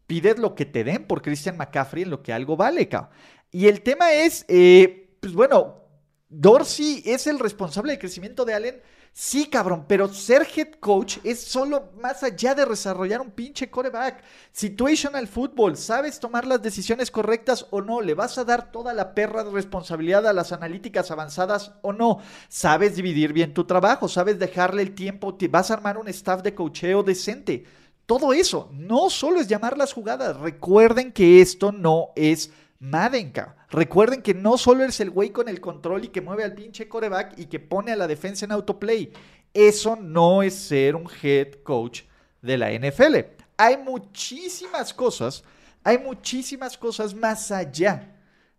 pides 0.06 0.38
lo 0.38 0.54
que 0.54 0.64
te 0.64 0.82
den 0.82 1.06
por 1.06 1.20
Christian 1.20 1.58
McCaffrey 1.58 2.04
en 2.04 2.10
lo 2.10 2.22
que 2.22 2.32
algo 2.32 2.56
vale, 2.56 2.88
cabrón. 2.88 3.10
Y 3.50 3.66
el 3.66 3.82
tema 3.82 4.14
es, 4.14 4.46
eh, 4.48 5.14
pues 5.20 5.34
bueno, 5.34 5.82
Dorsey 6.30 7.02
es 7.04 7.26
el 7.26 7.38
responsable 7.38 7.92
del 7.92 8.00
crecimiento 8.00 8.46
de 8.46 8.54
Allen 8.54 8.82
Sí, 9.14 9.46
cabrón, 9.46 9.84
pero 9.86 10.08
ser 10.08 10.48
head 10.56 10.72
coach 10.80 11.18
es 11.22 11.38
solo 11.44 11.90
más 12.00 12.22
allá 12.22 12.54
de 12.54 12.64
desarrollar 12.64 13.20
un 13.20 13.30
pinche 13.30 13.68
coreback. 13.70 14.24
Situational 14.52 15.28
football, 15.28 15.76
¿sabes 15.76 16.18
tomar 16.18 16.46
las 16.46 16.62
decisiones 16.62 17.10
correctas 17.10 17.66
o 17.70 17.82
no? 17.82 18.00
¿Le 18.00 18.14
vas 18.14 18.38
a 18.38 18.44
dar 18.44 18.72
toda 18.72 18.94
la 18.94 19.14
perra 19.14 19.44
de 19.44 19.50
responsabilidad 19.50 20.26
a 20.26 20.32
las 20.32 20.52
analíticas 20.52 21.10
avanzadas 21.10 21.72
o 21.82 21.92
no? 21.92 22.20
¿Sabes 22.48 22.96
dividir 22.96 23.34
bien 23.34 23.52
tu 23.52 23.64
trabajo? 23.64 24.08
¿Sabes 24.08 24.38
dejarle 24.38 24.80
el 24.80 24.94
tiempo? 24.94 25.36
¿Vas 25.50 25.70
a 25.70 25.74
armar 25.74 25.98
un 25.98 26.08
staff 26.08 26.40
de 26.42 26.54
cocheo 26.54 27.02
decente? 27.02 27.64
Todo 28.06 28.32
eso, 28.32 28.70
no 28.72 29.10
solo 29.10 29.40
es 29.40 29.46
llamar 29.46 29.76
las 29.76 29.92
jugadas. 29.92 30.38
Recuerden 30.38 31.12
que 31.12 31.42
esto 31.42 31.70
no 31.70 32.12
es 32.16 32.50
Madden, 32.78 33.30
Recuerden 33.72 34.20
que 34.20 34.34
no 34.34 34.58
solo 34.58 34.84
es 34.84 35.00
el 35.00 35.08
güey 35.08 35.30
con 35.30 35.48
el 35.48 35.58
control 35.58 36.04
y 36.04 36.08
que 36.08 36.20
mueve 36.20 36.44
al 36.44 36.52
pinche 36.52 36.90
coreback 36.90 37.38
y 37.38 37.46
que 37.46 37.58
pone 37.58 37.90
a 37.90 37.96
la 37.96 38.06
defensa 38.06 38.44
en 38.44 38.52
autoplay. 38.52 39.10
Eso 39.54 39.96
no 39.96 40.42
es 40.42 40.54
ser 40.54 40.94
un 40.94 41.08
head 41.22 41.54
coach 41.62 42.02
de 42.42 42.58
la 42.58 42.70
NFL. 42.70 43.16
Hay 43.56 43.78
muchísimas 43.78 44.92
cosas, 44.92 45.42
hay 45.82 45.96
muchísimas 45.96 46.76
cosas 46.76 47.14
más 47.14 47.50
allá 47.50 48.14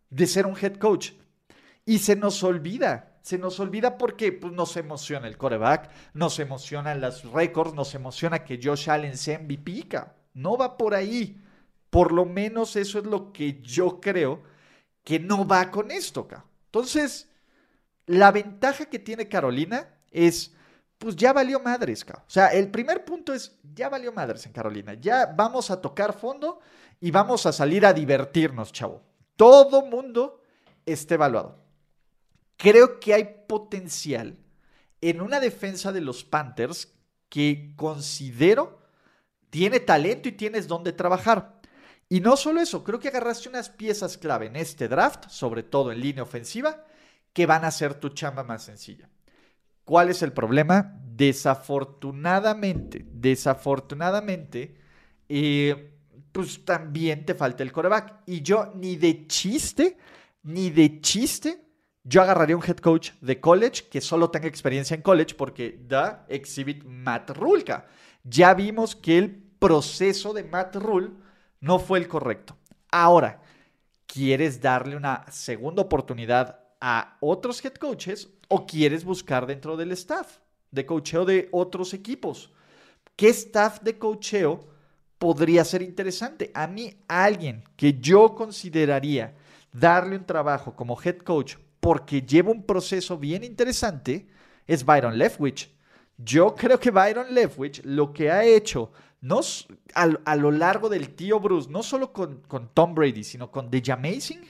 de 0.09 0.25
ser 0.25 0.47
un 0.47 0.57
head 0.59 0.77
coach. 0.77 1.11
Y 1.85 1.99
se 1.99 2.15
nos 2.15 2.43
olvida, 2.43 3.19
se 3.21 3.37
nos 3.37 3.59
olvida 3.59 3.99
porque 3.99 4.31
pues, 4.31 4.51
nos 4.51 4.75
emociona 4.77 5.27
el 5.27 5.37
coreback, 5.37 5.91
nos 6.15 6.39
emocionan 6.39 7.01
los 7.01 7.23
récords, 7.31 7.75
nos 7.75 7.93
emociona 7.93 8.43
que 8.43 8.59
Josh 8.61 8.89
Allen 8.89 9.15
sea 9.15 9.37
MVP. 9.37 9.89
No 10.33 10.57
va 10.57 10.75
por 10.75 10.95
ahí. 10.95 11.39
Por 11.91 12.11
lo 12.11 12.25
menos 12.25 12.75
eso 12.75 12.97
es 12.97 13.05
lo 13.05 13.31
que 13.31 13.61
yo 13.61 14.01
creo 14.01 14.51
que 15.03 15.19
no 15.19 15.47
va 15.47 15.69
con 15.71 15.91
esto. 15.91 16.27
Entonces, 16.65 17.29
la 18.05 18.31
ventaja 18.31 18.85
que 18.85 18.99
tiene 18.99 19.27
Carolina 19.27 19.87
es, 20.11 20.53
pues 20.97 21.15
ya 21.15 21.33
valió 21.33 21.59
madres. 21.59 22.05
O 22.09 22.23
sea, 22.27 22.47
el 22.47 22.69
primer 22.71 23.05
punto 23.05 23.33
es, 23.33 23.57
ya 23.73 23.89
valió 23.89 24.11
madres 24.11 24.45
en 24.45 24.53
Carolina. 24.53 24.93
Ya 24.93 25.25
vamos 25.25 25.71
a 25.71 25.81
tocar 25.81 26.13
fondo 26.13 26.59
y 26.99 27.11
vamos 27.11 27.45
a 27.45 27.51
salir 27.51 27.85
a 27.85 27.93
divertirnos, 27.93 28.71
chavo. 28.71 29.01
Todo 29.35 29.85
mundo 29.85 30.41
está 30.85 31.15
evaluado. 31.15 31.59
Creo 32.57 32.99
que 32.99 33.13
hay 33.13 33.45
potencial 33.47 34.37
en 35.01 35.21
una 35.21 35.39
defensa 35.39 35.91
de 35.91 36.01
los 36.01 36.23
Panthers 36.23 36.93
que 37.29 37.73
considero 37.75 38.79
tiene 39.49 39.79
talento 39.79 40.29
y 40.29 40.31
tienes 40.31 40.67
donde 40.67 40.93
trabajar. 40.93 41.59
Y 42.09 42.19
no 42.19 42.37
solo 42.37 42.61
eso, 42.61 42.83
creo 42.83 42.99
que 42.99 43.07
agarraste 43.07 43.49
unas 43.49 43.69
piezas 43.69 44.17
clave 44.17 44.47
en 44.47 44.55
este 44.55 44.87
draft, 44.87 45.29
sobre 45.29 45.63
todo 45.63 45.91
en 45.91 46.01
línea 46.01 46.23
ofensiva, 46.23 46.85
que 47.33 47.45
van 47.45 47.63
a 47.63 47.67
hacer 47.67 47.95
tu 47.95 48.09
chamba 48.09 48.43
más 48.43 48.63
sencilla. 48.63 49.09
¿Cuál 49.83 50.09
es 50.09 50.21
el 50.21 50.31
problema? 50.31 50.95
Desafortunadamente, 51.03 53.05
desafortunadamente, 53.11 54.77
eh, 55.27 55.91
pues 56.31 56.63
también 56.63 57.25
te 57.25 57.35
falta 57.35 57.63
el 57.63 57.71
coreback. 57.71 58.21
Y 58.25 58.41
yo 58.41 58.71
ni 58.75 58.95
de 58.95 59.27
chiste, 59.27 59.97
ni 60.43 60.69
de 60.69 61.01
chiste, 61.01 61.63
yo 62.03 62.21
agarraría 62.21 62.57
un 62.57 62.63
head 62.63 62.77
coach 62.77 63.11
de 63.21 63.39
college 63.39 63.85
que 63.89 64.01
solo 64.01 64.29
tenga 64.29 64.47
experiencia 64.47 64.95
en 64.95 65.01
college 65.01 65.35
porque 65.35 65.79
da 65.87 66.25
exhibit 66.27 66.83
Matt 66.83 67.31
Rulka. 67.31 67.87
Ya 68.23 68.53
vimos 68.53 68.95
que 68.95 69.17
el 69.17 69.31
proceso 69.59 70.33
de 70.33 70.43
Matt 70.43 70.75
Rule 70.75 71.11
no 71.63 71.79
fue 71.79 71.97
el 71.97 72.09
correcto. 72.09 72.57
Ahora, 72.91 73.41
¿quieres 74.05 74.59
darle 74.59 74.97
una 74.97 75.25
segunda 75.31 75.81
oportunidad 75.81 76.59
a 76.81 77.17
otros 77.21 77.63
head 77.63 77.75
coaches 77.75 78.29
o 78.49 78.65
quieres 78.65 79.05
buscar 79.05 79.47
dentro 79.47 79.77
del 79.77 79.93
staff 79.93 80.39
de 80.71 80.85
coacheo 80.85 81.23
de 81.23 81.47
otros 81.53 81.93
equipos? 81.93 82.51
¿Qué 83.15 83.29
staff 83.29 83.79
de 83.79 83.97
coacheo 83.97 84.67
podría 85.17 85.63
ser 85.63 85.81
interesante? 85.81 86.51
A 86.53 86.67
mí, 86.67 86.97
alguien 87.07 87.63
que 87.77 87.93
yo 87.93 88.35
consideraría 88.35 89.33
darle 89.71 90.17
un 90.17 90.25
trabajo 90.25 90.75
como 90.75 90.99
head 91.01 91.19
coach 91.19 91.55
porque 91.79 92.21
lleva 92.21 92.51
un 92.51 92.63
proceso 92.63 93.17
bien 93.17 93.41
interesante 93.41 94.27
es 94.67 94.83
Byron 94.83 95.17
Leftwich. 95.17 95.73
Yo 96.17 96.55
creo 96.55 96.77
que 96.77 96.91
Byron 96.91 97.33
Leftwich 97.33 97.81
lo 97.85 98.11
que 98.11 98.29
ha 98.29 98.43
hecho 98.43 98.91
no, 99.23 99.39
a, 99.93 100.35
lo 100.35 100.51
largo 100.51 100.89
del 100.89 101.15
tío 101.15 101.39
Bruce, 101.39 101.69
no 101.69 101.81
solo 101.81 102.11
con, 102.11 102.41
con 102.41 102.73
Tom 102.73 102.93
Brady, 102.93 103.23
sino 103.23 103.49
con 103.49 103.71
The 103.71 103.93
Amazing, 103.93 104.45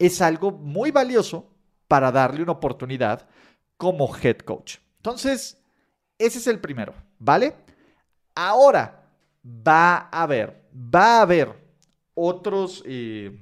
es 0.00 0.20
algo 0.20 0.50
muy 0.50 0.90
valioso 0.90 1.48
para 1.86 2.10
darle 2.10 2.42
una 2.42 2.50
oportunidad 2.50 3.28
como 3.76 4.12
head 4.16 4.38
coach. 4.38 4.78
Entonces, 4.96 5.62
ese 6.18 6.38
es 6.38 6.48
el 6.48 6.58
primero, 6.58 6.92
¿vale? 7.20 7.54
Ahora 8.34 9.08
va 9.46 10.08
a 10.10 10.24
haber, 10.24 10.60
va 10.74 11.18
a 11.18 11.22
haber 11.22 11.54
otros, 12.14 12.82
eh, 12.86 13.38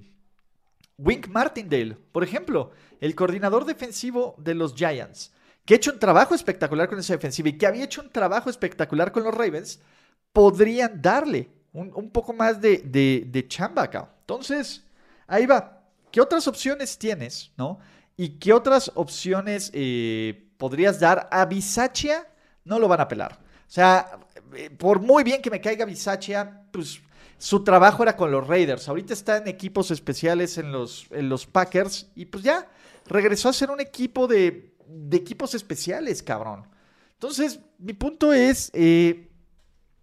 Wink 0.98 1.28
Martindale, 1.28 1.96
por 2.12 2.24
ejemplo, 2.24 2.72
el 3.00 3.14
coordinador 3.14 3.64
defensivo 3.64 4.34
de 4.36 4.54
los 4.54 4.74
Giants, 4.74 5.32
que 5.64 5.72
ha 5.72 5.76
hecho 5.78 5.92
un 5.92 5.98
trabajo 5.98 6.34
espectacular 6.34 6.90
con 6.90 6.98
esa 6.98 7.14
defensiva 7.14 7.48
y 7.48 7.56
que 7.56 7.66
había 7.66 7.84
hecho 7.84 8.02
un 8.02 8.10
trabajo 8.10 8.50
espectacular 8.50 9.12
con 9.12 9.24
los 9.24 9.32
Ravens, 9.32 9.80
podrían 10.32 11.00
darle 11.00 11.50
un, 11.72 12.10
poco 12.10 12.32
más 12.32 12.60
de, 12.60 12.78
de, 12.78 13.48
chamba 13.48 13.82
acá. 13.82 14.10
Entonces, 14.20 14.84
ahí 15.26 15.46
va. 15.46 15.82
¿Qué 16.10 16.20
otras 16.20 16.48
opciones 16.48 16.98
tienes, 16.98 17.52
no? 17.56 17.78
¿Y 18.16 18.30
qué 18.30 18.52
otras 18.52 18.90
opciones 18.94 19.70
eh, 19.74 20.48
podrías 20.56 20.98
dar 20.98 21.28
a 21.30 21.44
Bisaccia? 21.44 22.26
No 22.64 22.78
lo 22.78 22.88
van 22.88 23.00
a 23.00 23.08
pelar. 23.08 23.38
O 23.68 23.70
sea, 23.70 24.18
eh, 24.54 24.70
por 24.70 25.00
muy 25.00 25.22
bien 25.22 25.42
que 25.42 25.50
me 25.50 25.60
caiga 25.60 25.84
Bisaccia, 25.84 26.62
pues 26.72 27.00
su 27.38 27.62
trabajo 27.62 28.02
era 28.02 28.16
con 28.16 28.30
los 28.30 28.46
Raiders. 28.46 28.88
Ahorita 28.88 29.12
está 29.12 29.36
en 29.36 29.46
equipos 29.46 29.90
especiales 29.90 30.58
en 30.58 30.72
los, 30.72 31.06
en 31.10 31.28
los 31.28 31.46
Packers 31.46 32.08
y 32.16 32.26
pues 32.26 32.42
ya 32.42 32.66
regresó 33.06 33.48
a 33.48 33.52
ser 33.52 33.70
un 33.70 33.80
equipo 33.80 34.26
de, 34.26 34.74
equipos 35.12 35.54
especiales, 35.54 36.22
cabrón. 36.22 36.66
Entonces, 37.12 37.60
mi 37.78 37.92
punto 37.92 38.32
es, 38.32 38.70
eh, 38.74 39.27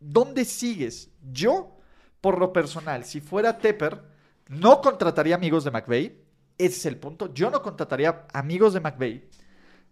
¿dónde 0.05 0.45
sigues? 0.45 1.09
Yo, 1.31 1.77
por 2.21 2.39
lo 2.39 2.53
personal, 2.53 3.05
si 3.05 3.21
fuera 3.21 3.57
Tepper, 3.57 4.01
no 4.47 4.81
contrataría 4.81 5.35
amigos 5.35 5.63
de 5.63 5.71
McVeigh. 5.71 6.21
Ese 6.57 6.75
es 6.77 6.85
el 6.85 6.97
punto. 6.97 7.33
Yo 7.33 7.49
no 7.49 7.61
contrataría 7.61 8.25
amigos 8.33 8.73
de 8.73 8.79
McVeigh. 8.79 9.27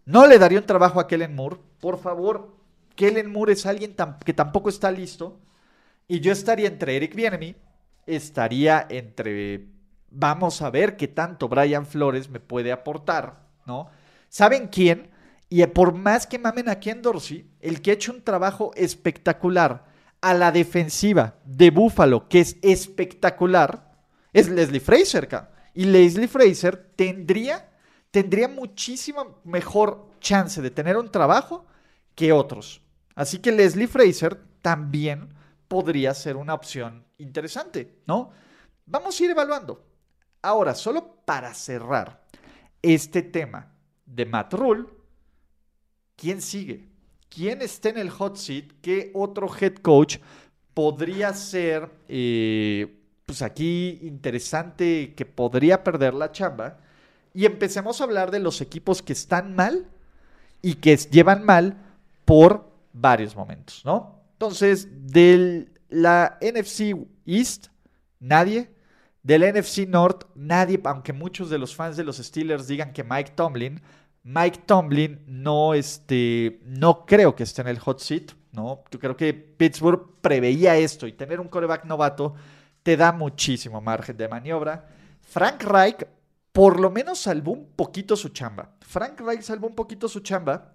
No 0.06 0.28
le 0.28 0.40
daría 0.40 0.60
un 0.60 0.66
trabajo 0.66 1.00
a 1.00 1.08
Kellen 1.08 1.36
Moore. 1.36 1.58
Por 1.80 2.00
favor, 2.00 2.56
Kellen 2.96 3.32
Moore 3.32 3.54
es 3.54 3.66
alguien 3.66 3.96
que 4.24 4.34
tampoco 4.34 4.70
está 4.70 4.92
listo. 4.92 5.40
Y 6.08 6.20
yo 6.20 6.32
estaría 6.32 6.68
entre 6.68 6.96
Eric 6.96 7.16
Bienemy, 7.16 7.56
estaría 8.06 8.86
entre 8.90 9.68
vamos 10.14 10.62
a 10.62 10.70
ver 10.70 10.96
qué 10.96 11.08
tanto 11.08 11.50
Brian 11.50 11.86
Flores 11.86 12.30
me 12.30 12.40
puede 12.40 12.72
aportar, 12.72 13.48
¿no? 13.66 13.90
¿Saben 14.30 14.68
quién? 14.68 15.10
Y 15.50 15.66
por 15.68 15.94
más 15.94 16.28
que 16.28 16.40
mamen 16.40 16.70
a 16.70 16.80
Ken 16.80 17.02
Dorsey, 17.02 17.50
el 17.62 17.82
que 17.82 17.92
ha 17.92 17.94
hecho 17.96 18.12
un 18.12 18.22
trabajo 18.22 18.72
espectacular 18.76 19.86
a 20.24 20.34
la 20.34 20.54
defensiva 20.54 21.36
de 21.44 21.70
Buffalo, 21.70 22.30
que 22.30 22.40
es 22.40 22.56
espectacular, 22.62 23.92
es 24.32 24.48
Leslie 24.48 24.80
Fraser, 24.80 25.28
Y 25.74 25.84
Leslie 25.84 26.30
Fraser 26.30 26.94
tendría, 26.96 27.70
tendría 28.10 28.48
muchísima 28.48 29.26
mejor 29.44 30.12
chance 30.22 30.62
de 30.62 30.72
tener 30.72 30.96
un 30.96 31.12
trabajo 31.12 31.66
que 32.16 32.32
otros. 32.32 32.82
Así 33.16 33.40
que 33.40 33.52
Leslie 33.52 33.90
Fraser 33.90 34.42
también 34.62 35.34
podría 35.68 36.14
ser 36.14 36.38
una 36.38 36.54
opción 36.54 37.06
interesante, 37.18 38.02
¿no? 38.08 38.32
Vamos 38.86 39.20
a 39.20 39.24
ir 39.26 39.32
evaluando. 39.32 39.86
Ahora, 40.42 40.74
solo 40.74 41.18
para 41.26 41.54
cerrar 41.54 42.26
este 42.82 43.24
tema 43.24 43.76
de 44.06 44.26
Matt 44.26 44.54
Rule, 44.54 44.86
¿quién 46.16 46.42
sigue? 46.42 46.93
¿Quién 47.34 47.62
está 47.62 47.90
en 47.90 47.98
el 47.98 48.10
hot 48.10 48.38
seat? 48.38 48.66
¿Qué 48.82 49.12
otro 49.14 49.50
head 49.60 49.76
coach 49.76 50.18
podría 50.74 51.34
ser, 51.34 51.90
eh, 52.08 52.96
pues 53.26 53.42
aquí 53.42 54.00
interesante, 54.04 55.14
que 55.16 55.26
podría 55.26 55.84
perder 55.84 56.14
la 56.14 56.32
chamba? 56.32 56.78
Y 57.34 57.46
empecemos 57.46 58.00
a 58.00 58.04
hablar 58.04 58.30
de 58.30 58.40
los 58.40 58.62
equipos 58.62 59.02
que 59.02 59.14
están 59.14 59.56
mal 59.56 59.88
y 60.62 60.76
que 60.76 60.96
llevan 60.96 61.44
mal 61.44 61.78
por 62.26 62.70
varios 62.94 63.36
momentos, 63.36 63.82
¿no? 63.84 64.22
Entonces, 64.34 64.88
de 65.12 65.70
la 65.90 66.38
NFC 66.40 66.96
East, 67.26 67.68
nadie. 68.20 68.72
Del 69.24 69.42
NFC 69.42 69.88
North, 69.88 70.26
nadie, 70.36 70.80
aunque 70.84 71.14
muchos 71.14 71.50
de 71.50 71.58
los 71.58 71.74
fans 71.74 71.96
de 71.96 72.04
los 72.04 72.18
Steelers 72.18 72.68
digan 72.68 72.92
que 72.92 73.06
Mike 73.06 73.32
Tomlin, 73.36 73.82
Mike 74.24 74.64
Tomlin 74.66 75.22
no, 75.28 75.74
este, 75.74 76.62
no 76.66 77.06
creo 77.06 77.36
que 77.36 77.44
esté 77.44 77.62
en 77.62 77.68
el 77.68 77.80
hot 77.80 78.00
seat, 78.00 78.32
¿no? 78.52 78.84
Yo 78.90 79.00
creo 79.00 79.18
que 79.18 79.34
Pittsburgh 79.34 80.22
preveía 80.22 80.78
esto 80.78 81.08
y 81.08 81.14
tener 81.14 81.40
un 81.40 81.50
coreback 81.50 81.86
novato 81.86 82.34
te 82.84 82.98
da 82.98 83.12
muchísimo 83.12 83.82
margen 83.82 84.18
de 84.18 84.28
maniobra. 84.28 84.88
Frank 85.22 85.64
Reich 85.64 86.06
por 86.54 86.80
lo 86.80 86.92
menos 86.92 87.20
salvó 87.20 87.52
un 87.52 87.72
poquito 87.76 88.16
su 88.16 88.30
chamba. 88.30 88.76
Frank 88.82 89.20
Reich 89.20 89.42
salvó 89.42 89.68
un 89.68 89.76
poquito 89.76 90.08
su 90.08 90.20
chamba, 90.20 90.72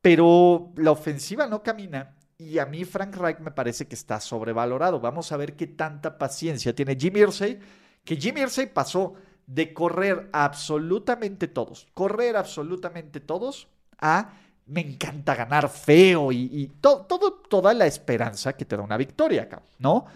pero 0.00 0.72
la 0.76 0.92
ofensiva 0.92 1.46
no 1.46 1.62
camina 1.62 2.16
y 2.38 2.58
a 2.58 2.64
mí 2.64 2.84
Frank 2.84 3.14
Reich 3.16 3.38
me 3.38 3.50
parece 3.50 3.86
que 3.86 3.94
está 3.94 4.18
sobrevalorado. 4.18 4.98
Vamos 4.98 5.30
a 5.30 5.36
ver 5.36 5.56
qué 5.56 5.66
tanta 5.66 6.16
paciencia 6.16 6.74
tiene 6.74 6.96
Jimmy 6.98 7.20
Irsay, 7.20 7.60
que 8.02 8.16
Jimmy 8.16 8.40
Irsay 8.40 8.72
pasó 8.72 9.12
de 9.50 9.74
correr 9.74 10.28
absolutamente 10.32 11.48
todos, 11.48 11.88
correr 11.92 12.36
absolutamente 12.36 13.18
todos, 13.18 13.66
a 13.98 14.34
me 14.66 14.80
encanta 14.80 15.34
ganar 15.34 15.68
feo 15.68 16.30
y, 16.30 16.70
todo, 16.80 17.32
toda 17.48 17.74
la 17.74 17.86
esperanza 17.86 18.52
que 18.52 18.64
te 18.64 18.76
da 18.76 18.84
una 18.84 18.96
victoria 18.96 19.42
acá, 19.42 19.60
¿no? 19.80 20.06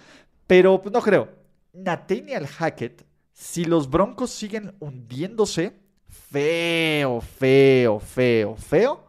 Pero 0.46 0.80
pues, 0.80 0.92
no 0.92 1.02
creo. 1.02 1.28
Nathaniel 1.72 2.46
Hackett, 2.46 3.04
si 3.32 3.64
los 3.64 3.90
Broncos 3.90 4.30
siguen 4.30 4.76
hundiéndose, 4.78 5.80
feo, 6.06 7.20
feo, 7.20 7.98
feo, 7.98 8.54
feo, 8.54 9.04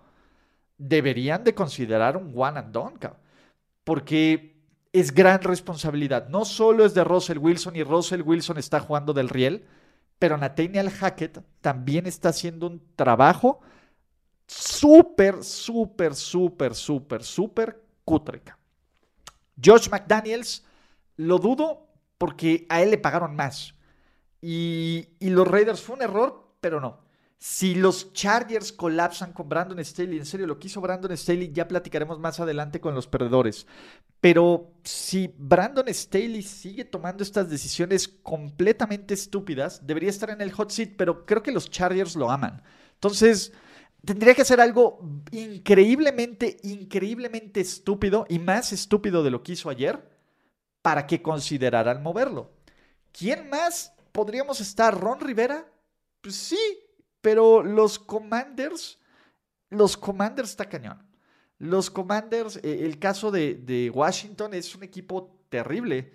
deberían 0.80 1.44
de 1.44 1.54
considerar 1.54 2.18
un 2.18 2.34
one 2.36 2.58
and 2.58 2.72
done, 2.72 2.96
porque 3.84 4.56
es 4.92 5.14
gran 5.14 5.44
responsabilidad. 5.44 6.30
No 6.30 6.46
solo 6.46 6.84
es 6.84 6.96
de 6.96 7.04
Russell 7.04 7.38
Wilson 7.38 7.76
y 7.76 7.84
Russell 7.84 8.24
Wilson 8.24 8.58
está 8.58 8.80
jugando 8.80 9.14
del 9.14 9.30
riel, 9.30 9.68
pero 10.20 10.38
Nathaniel 10.38 10.90
Hackett 10.90 11.42
también 11.62 12.06
está 12.06 12.30
haciendo 12.30 12.68
un 12.68 12.82
trabajo 12.96 13.62
súper, 14.48 15.44
súper, 15.44 16.16
súper, 16.16 16.76
súper, 16.76 17.24
súper 17.24 17.84
cutreca. 18.04 18.58
Josh 19.64 19.90
McDaniels, 19.90 20.66
lo 21.18 21.40
dudo 21.40 21.88
porque 22.18 22.66
a 22.70 22.82
él 22.82 22.92
le 22.92 22.98
pagaron 22.98 23.36
más. 23.36 23.76
Y, 24.42 25.10
y 25.20 25.30
los 25.30 25.48
Raiders 25.48 25.82
fue 25.82 25.96
un 25.96 26.02
error, 26.04 26.56
pero 26.62 26.80
no. 26.80 27.05
Si 27.48 27.76
los 27.76 28.12
Chargers 28.12 28.72
colapsan 28.72 29.32
con 29.32 29.48
Brandon 29.48 29.78
Staley, 29.86 30.18
en 30.18 30.26
serio, 30.26 30.48
lo 30.48 30.58
que 30.58 30.66
hizo 30.66 30.82
Brandon 30.82 31.16
Staley, 31.16 31.54
ya 31.54 31.68
platicaremos 31.68 32.18
más 32.18 32.40
adelante 32.40 32.82
con 32.82 32.96
los 32.96 33.06
perdedores. 33.06 33.68
Pero 34.20 34.74
si 34.84 35.32
Brandon 35.38 35.88
Staley 35.88 36.42
sigue 36.42 36.86
tomando 36.86 37.22
estas 37.22 37.48
decisiones 37.48 38.08
completamente 38.08 39.14
estúpidas, 39.14 39.86
debería 39.86 40.10
estar 40.10 40.32
en 40.32 40.42
el 40.42 40.52
hot 40.54 40.72
seat, 40.72 40.94
pero 40.98 41.24
creo 41.28 41.44
que 41.44 41.52
los 41.52 41.70
Chargers 41.70 42.16
lo 42.16 42.32
aman. 42.32 42.64
Entonces, 42.96 43.54
tendría 44.04 44.34
que 44.34 44.42
hacer 44.42 44.60
algo 44.60 45.00
increíblemente, 45.32 46.58
increíblemente 46.64 47.62
estúpido 47.62 48.26
y 48.28 48.40
más 48.40 48.74
estúpido 48.74 49.22
de 49.22 49.30
lo 49.30 49.44
que 49.44 49.52
hizo 49.52 49.70
ayer 49.70 50.04
para 50.82 51.06
que 51.06 51.22
consideraran 51.22 52.02
moverlo. 52.02 52.54
¿Quién 53.12 53.52
más 53.52 53.94
podríamos 54.12 54.60
estar? 54.62 55.00
¿Ron 55.00 55.20
Rivera? 55.20 55.72
Pues 56.22 56.36
sí, 56.38 56.58
pero 57.26 57.64
los 57.64 57.98
Commanders, 57.98 59.00
los 59.72 59.98
Commanders 59.98 60.52
está 60.52 60.70
cañón. 60.70 61.02
Los 61.58 61.90
Commanders, 61.90 62.58
eh, 62.58 62.86
el 62.86 63.00
caso 63.00 63.32
de, 63.32 63.92
Washington 63.92 64.54
es 64.54 64.76
un 64.76 64.84
equipo 64.84 65.36
terrible. 65.50 66.14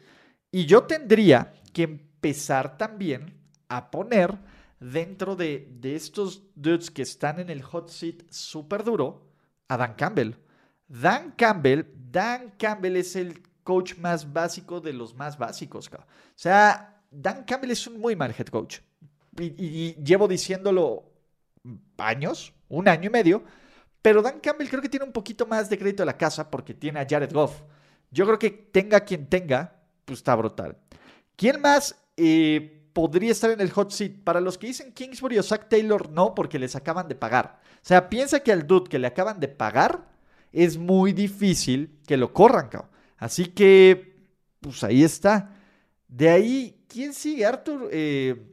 Y 0.53 0.67
yo 0.67 0.85
tendría 0.85 1.53
que 1.73 1.83
empezar 1.83 2.79
también 2.79 3.37
a 3.67 3.91
poner 3.91 4.39
dentro 4.79 5.35
de, 5.35 5.67
de 5.81 5.97
estos 5.97 6.45
dudes 6.55 6.93
que 6.93 7.03
están 7.03 7.41
en 7.41 7.51
el 7.51 7.63
hot 7.63 7.89
seat 7.89 8.23
súper 8.31 8.85
duro 8.85 9.27
a 9.67 9.77
Dan 9.77 9.95
Campbell. 9.95 10.37
Dan 10.87 11.33
Campbell, 11.33 11.87
Dan 11.93 12.55
Campbell 12.57 12.95
es 12.95 13.17
el 13.17 13.43
coach 13.65 13.97
más 13.97 14.33
básico 14.33 14.81
de 14.81 14.93
los 14.93 15.13
más 15.17 15.37
básicos. 15.37 15.91
O 15.93 15.99
sea, 16.37 17.03
Dan 17.11 17.43
Campbell 17.43 17.73
es 17.73 17.85
un 17.89 18.01
muy 18.01 18.15
mal 18.15 18.33
head 18.39 18.47
coach 18.47 18.79
y, 19.39 19.95
llevo 20.03 20.29
diciéndolo 20.29 21.05
años, 21.99 22.53
un 22.69 22.89
año 22.89 23.09
y 23.09 23.11
medio, 23.11 23.45
pero 24.03 24.23
Dan 24.23 24.41
Campbell 24.41 24.69
creo 24.69 24.83
que 24.83 24.89
tiene 24.89 25.07
un 25.07 25.13
poquito 25.13 25.47
más 25.47 25.69
de 25.69 25.79
crédito 25.79 26.03
de 26.03 26.07
la 26.07 26.17
casa 26.17 26.51
porque 26.51 26.75
tiene 26.75 27.01
a 27.01 27.07
Jared 27.09 27.33
Goff. 27.33 27.63
Yo 28.11 28.27
creo 28.27 28.39
que 28.39 28.51
tenga 28.51 29.01
quien 29.01 29.27
tenga, 29.27 29.81
pues 30.05 30.21
está 30.21 30.35
brutal. 30.35 30.77
¿Quién 31.37 31.61
más 31.61 31.97
eh, 32.17 32.89
podría 32.93 33.31
estar 33.31 33.51
en 33.51 33.61
el 33.61 33.71
hot 33.71 33.91
seat? 33.91 34.25
Para 34.25 34.41
los 34.41 34.59
que 34.59 34.69
dicen 34.69 34.93
Kingsbury 34.93 35.39
o 35.39 35.43
Zach 35.43 35.69
Taylor, 35.69 36.11
no, 36.11 36.35
porque 36.35 36.59
les 36.59 36.75
acaban 36.77 37.09
de 37.09 37.15
pagar. 37.15 37.61
O 37.77 37.87
sea, 37.87 38.09
piensa 38.09 38.41
que 38.41 38.53
al 38.53 38.67
dude 38.67 38.89
que 38.89 38.99
le 38.99 39.07
acaban 39.07 39.39
de 39.39 39.49
pagar 39.49 40.09
es 40.53 40.77
muy 40.77 41.13
difícil 41.13 41.99
que 42.07 42.17
lo 42.17 42.33
corran, 42.33 42.69
cabrón. 42.69 42.91
Así 43.17 43.47
que, 43.47 44.17
pues 44.61 44.83
ahí 44.83 45.05
está. 45.05 45.55
De 46.09 46.31
ahí, 46.31 46.85
¿quién 46.89 47.13
sigue? 47.13 47.45
Arthur, 47.45 47.89
eh, 47.93 48.51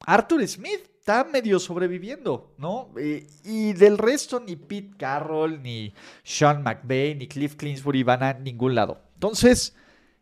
Arthur 0.00 0.46
Smith 0.46 0.80
está 0.98 1.24
medio 1.24 1.58
sobreviviendo, 1.60 2.54
¿no? 2.58 2.90
Eh, 2.98 3.26
y 3.44 3.72
del 3.74 3.96
resto, 3.96 4.40
ni 4.40 4.56
Pete 4.56 4.96
Carroll, 4.96 5.62
ni 5.62 5.94
Sean 6.24 6.62
McVay, 6.62 7.14
ni 7.14 7.28
Cliff 7.28 7.54
Clinsbury 7.54 8.02
van 8.02 8.22
a 8.22 8.32
ningún 8.34 8.74
lado. 8.74 9.00
Entonces, 9.14 9.74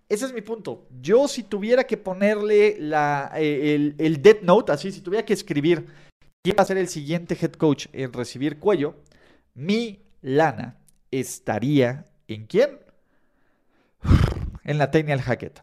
Ese 0.08 0.26
es 0.26 0.34
mi 0.34 0.42
punto. 0.42 0.86
Yo 1.00 1.26
si 1.28 1.42
tuviera 1.42 1.84
que 1.84 1.96
ponerle 1.96 2.76
la, 2.78 3.32
eh, 3.36 3.74
el, 3.74 3.94
el 3.98 4.20
Death 4.22 4.42
Note, 4.42 4.72
así, 4.72 4.92
si 4.92 5.00
tuviera 5.00 5.24
que 5.24 5.32
escribir 5.32 5.86
quién 6.42 6.56
va 6.58 6.62
a 6.62 6.66
ser 6.66 6.76
el 6.76 6.88
siguiente 6.88 7.36
head 7.40 7.52
coach 7.52 7.86
en 7.92 8.12
recibir 8.12 8.58
cuello, 8.58 8.96
mi 9.54 10.04
lana 10.20 10.78
estaría 11.10 12.04
en 12.28 12.46
quién? 12.46 12.78
En 14.64 14.78
Nathaniel 14.78 15.20
Hackett. 15.20 15.62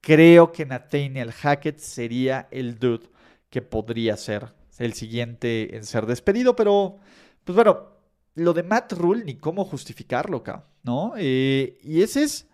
Creo 0.00 0.52
que 0.52 0.66
Nathaniel 0.66 1.32
Hackett 1.32 1.78
sería 1.78 2.48
el 2.50 2.78
dude 2.78 3.08
que 3.54 3.62
podría 3.62 4.16
ser 4.16 4.52
el 4.78 4.94
siguiente 4.94 5.76
en 5.76 5.84
ser 5.84 6.06
despedido, 6.06 6.56
pero 6.56 6.96
pues 7.44 7.54
bueno, 7.54 7.86
lo 8.34 8.52
de 8.52 8.64
Matt 8.64 8.94
Rule 8.94 9.22
ni 9.22 9.36
cómo 9.36 9.64
justificarlo, 9.64 10.42
¿no? 10.82 11.12
Eh, 11.16 11.78
y 11.84 12.02
ese 12.02 12.24
es 12.24 12.48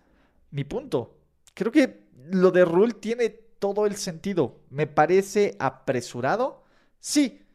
mi 0.51 0.65
punto. 0.65 1.17
Creo 1.55 1.73
que 1.73 2.07
lo 2.31 2.51
de 2.51 2.67
Rule 2.67 2.93
tiene 2.93 3.31
todo 3.31 3.87
el 3.87 3.97
sentido. 3.97 4.61
Me 4.69 4.87
parece 4.87 5.57
apresurado. 5.59 6.65
Sí. 6.99 7.47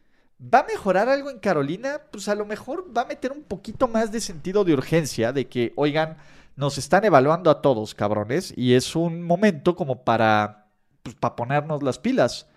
¿Va 0.42 0.62
a 0.62 0.66
mejorar 0.66 1.08
algo 1.08 1.30
en 1.30 1.38
Carolina? 1.38 2.02
Pues 2.12 2.28
a 2.28 2.34
lo 2.34 2.48
mejor 2.48 2.92
va 2.98 3.04
a 3.04 3.06
meter 3.06 3.32
un 3.32 3.44
poquito 3.44 3.88
más 3.88 4.12
de 4.12 4.22
sentido 4.22 4.64
de 4.64 4.74
urgencia, 4.74 5.32
de 5.32 5.48
que, 5.48 5.72
oigan, 5.76 6.18
nos 6.56 6.80
están 6.80 7.06
evaluando 7.06 7.52
a 7.52 7.62
todos, 7.62 7.94
cabrones, 7.94 8.56
y 8.58 8.74
es 8.74 8.96
un 8.96 9.22
momento 9.22 9.76
como 9.76 10.04
para, 10.04 10.72
pues, 11.04 11.16
para 11.16 11.36
ponernos 11.36 11.84
las 11.84 12.00
pilas. 12.00 12.48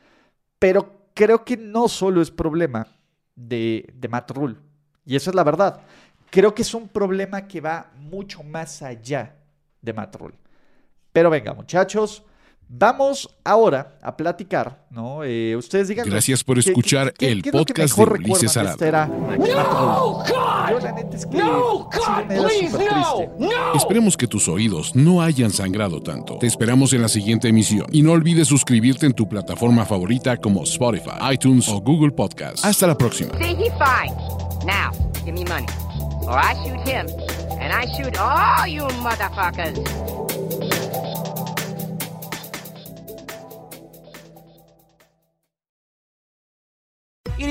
Pero 0.58 1.10
creo 1.14 1.44
que 1.44 1.56
no 1.56 1.88
solo 1.88 2.20
es 2.20 2.30
problema 2.30 2.86
de, 3.34 3.92
de 3.94 4.08
Matt 4.08 4.30
Rule, 4.32 4.56
y 5.04 5.16
esa 5.16 5.30
es 5.30 5.36
la 5.36 5.44
verdad. 5.44 5.80
Creo 6.30 6.54
que 6.54 6.62
es 6.62 6.74
un 6.74 6.88
problema 6.88 7.46
que 7.46 7.60
va 7.60 7.90
mucho 7.96 8.42
más 8.42 8.82
allá 8.82 9.36
de 9.80 9.92
Matt 9.92 10.16
Rule. 10.16 10.34
Pero 11.12 11.30
venga, 11.30 11.54
muchachos, 11.54 12.22
vamos 12.68 13.28
ahora 13.44 13.98
a 14.02 14.16
platicar, 14.16 14.84
¿no? 14.90 15.24
Eh, 15.24 15.56
ustedes 15.56 15.88
digan. 15.88 16.08
Gracias 16.08 16.44
por 16.44 16.58
escuchar 16.58 17.14
el 17.18 17.42
podcast 17.42 17.96
de 17.96 18.04
Ulises 18.04 18.56
Arada. 18.56 19.06
No, 19.06 20.24
Yo 20.26 20.78
la 20.80 20.92
neta 20.92 21.16
es 21.16 21.26
que 21.26 21.36
no, 21.38 21.84
God, 21.84 22.26
please, 22.28 22.78
no, 22.78 23.26
no. 23.38 23.74
Esperemos 23.74 24.16
que 24.16 24.26
tus 24.26 24.48
oídos 24.48 24.94
no 24.94 25.22
hayan 25.22 25.50
sangrado 25.50 26.02
tanto. 26.02 26.38
Te 26.38 26.46
esperamos 26.46 26.92
en 26.92 27.02
la 27.02 27.08
siguiente 27.08 27.48
emisión. 27.48 27.86
Y 27.90 28.02
no 28.02 28.12
olvides 28.12 28.48
suscribirte 28.48 29.06
en 29.06 29.14
tu 29.14 29.28
plataforma 29.28 29.84
favorita 29.84 30.36
como 30.36 30.64
Spotify, 30.64 31.32
iTunes 31.32 31.68
o 31.68 31.80
Google 31.80 32.12
Podcast. 32.12 32.64
Hasta 32.64 32.86
la 32.86 32.96
próxima. 32.96 33.36
See, 33.38 33.54
he 33.54 33.70
fine. 33.78 34.14
Now, 34.66 34.90
give 35.24 35.32
me 35.32 35.44
money. 35.44 35.66
Or 36.22 36.36
I 36.36 36.54
shoot 36.62 36.86
him, 36.86 37.06
and 37.58 37.72
I 37.72 37.86
shoot 37.96 38.18
all 38.18 38.66
you 38.66 38.82
motherfuckers. 39.02 40.17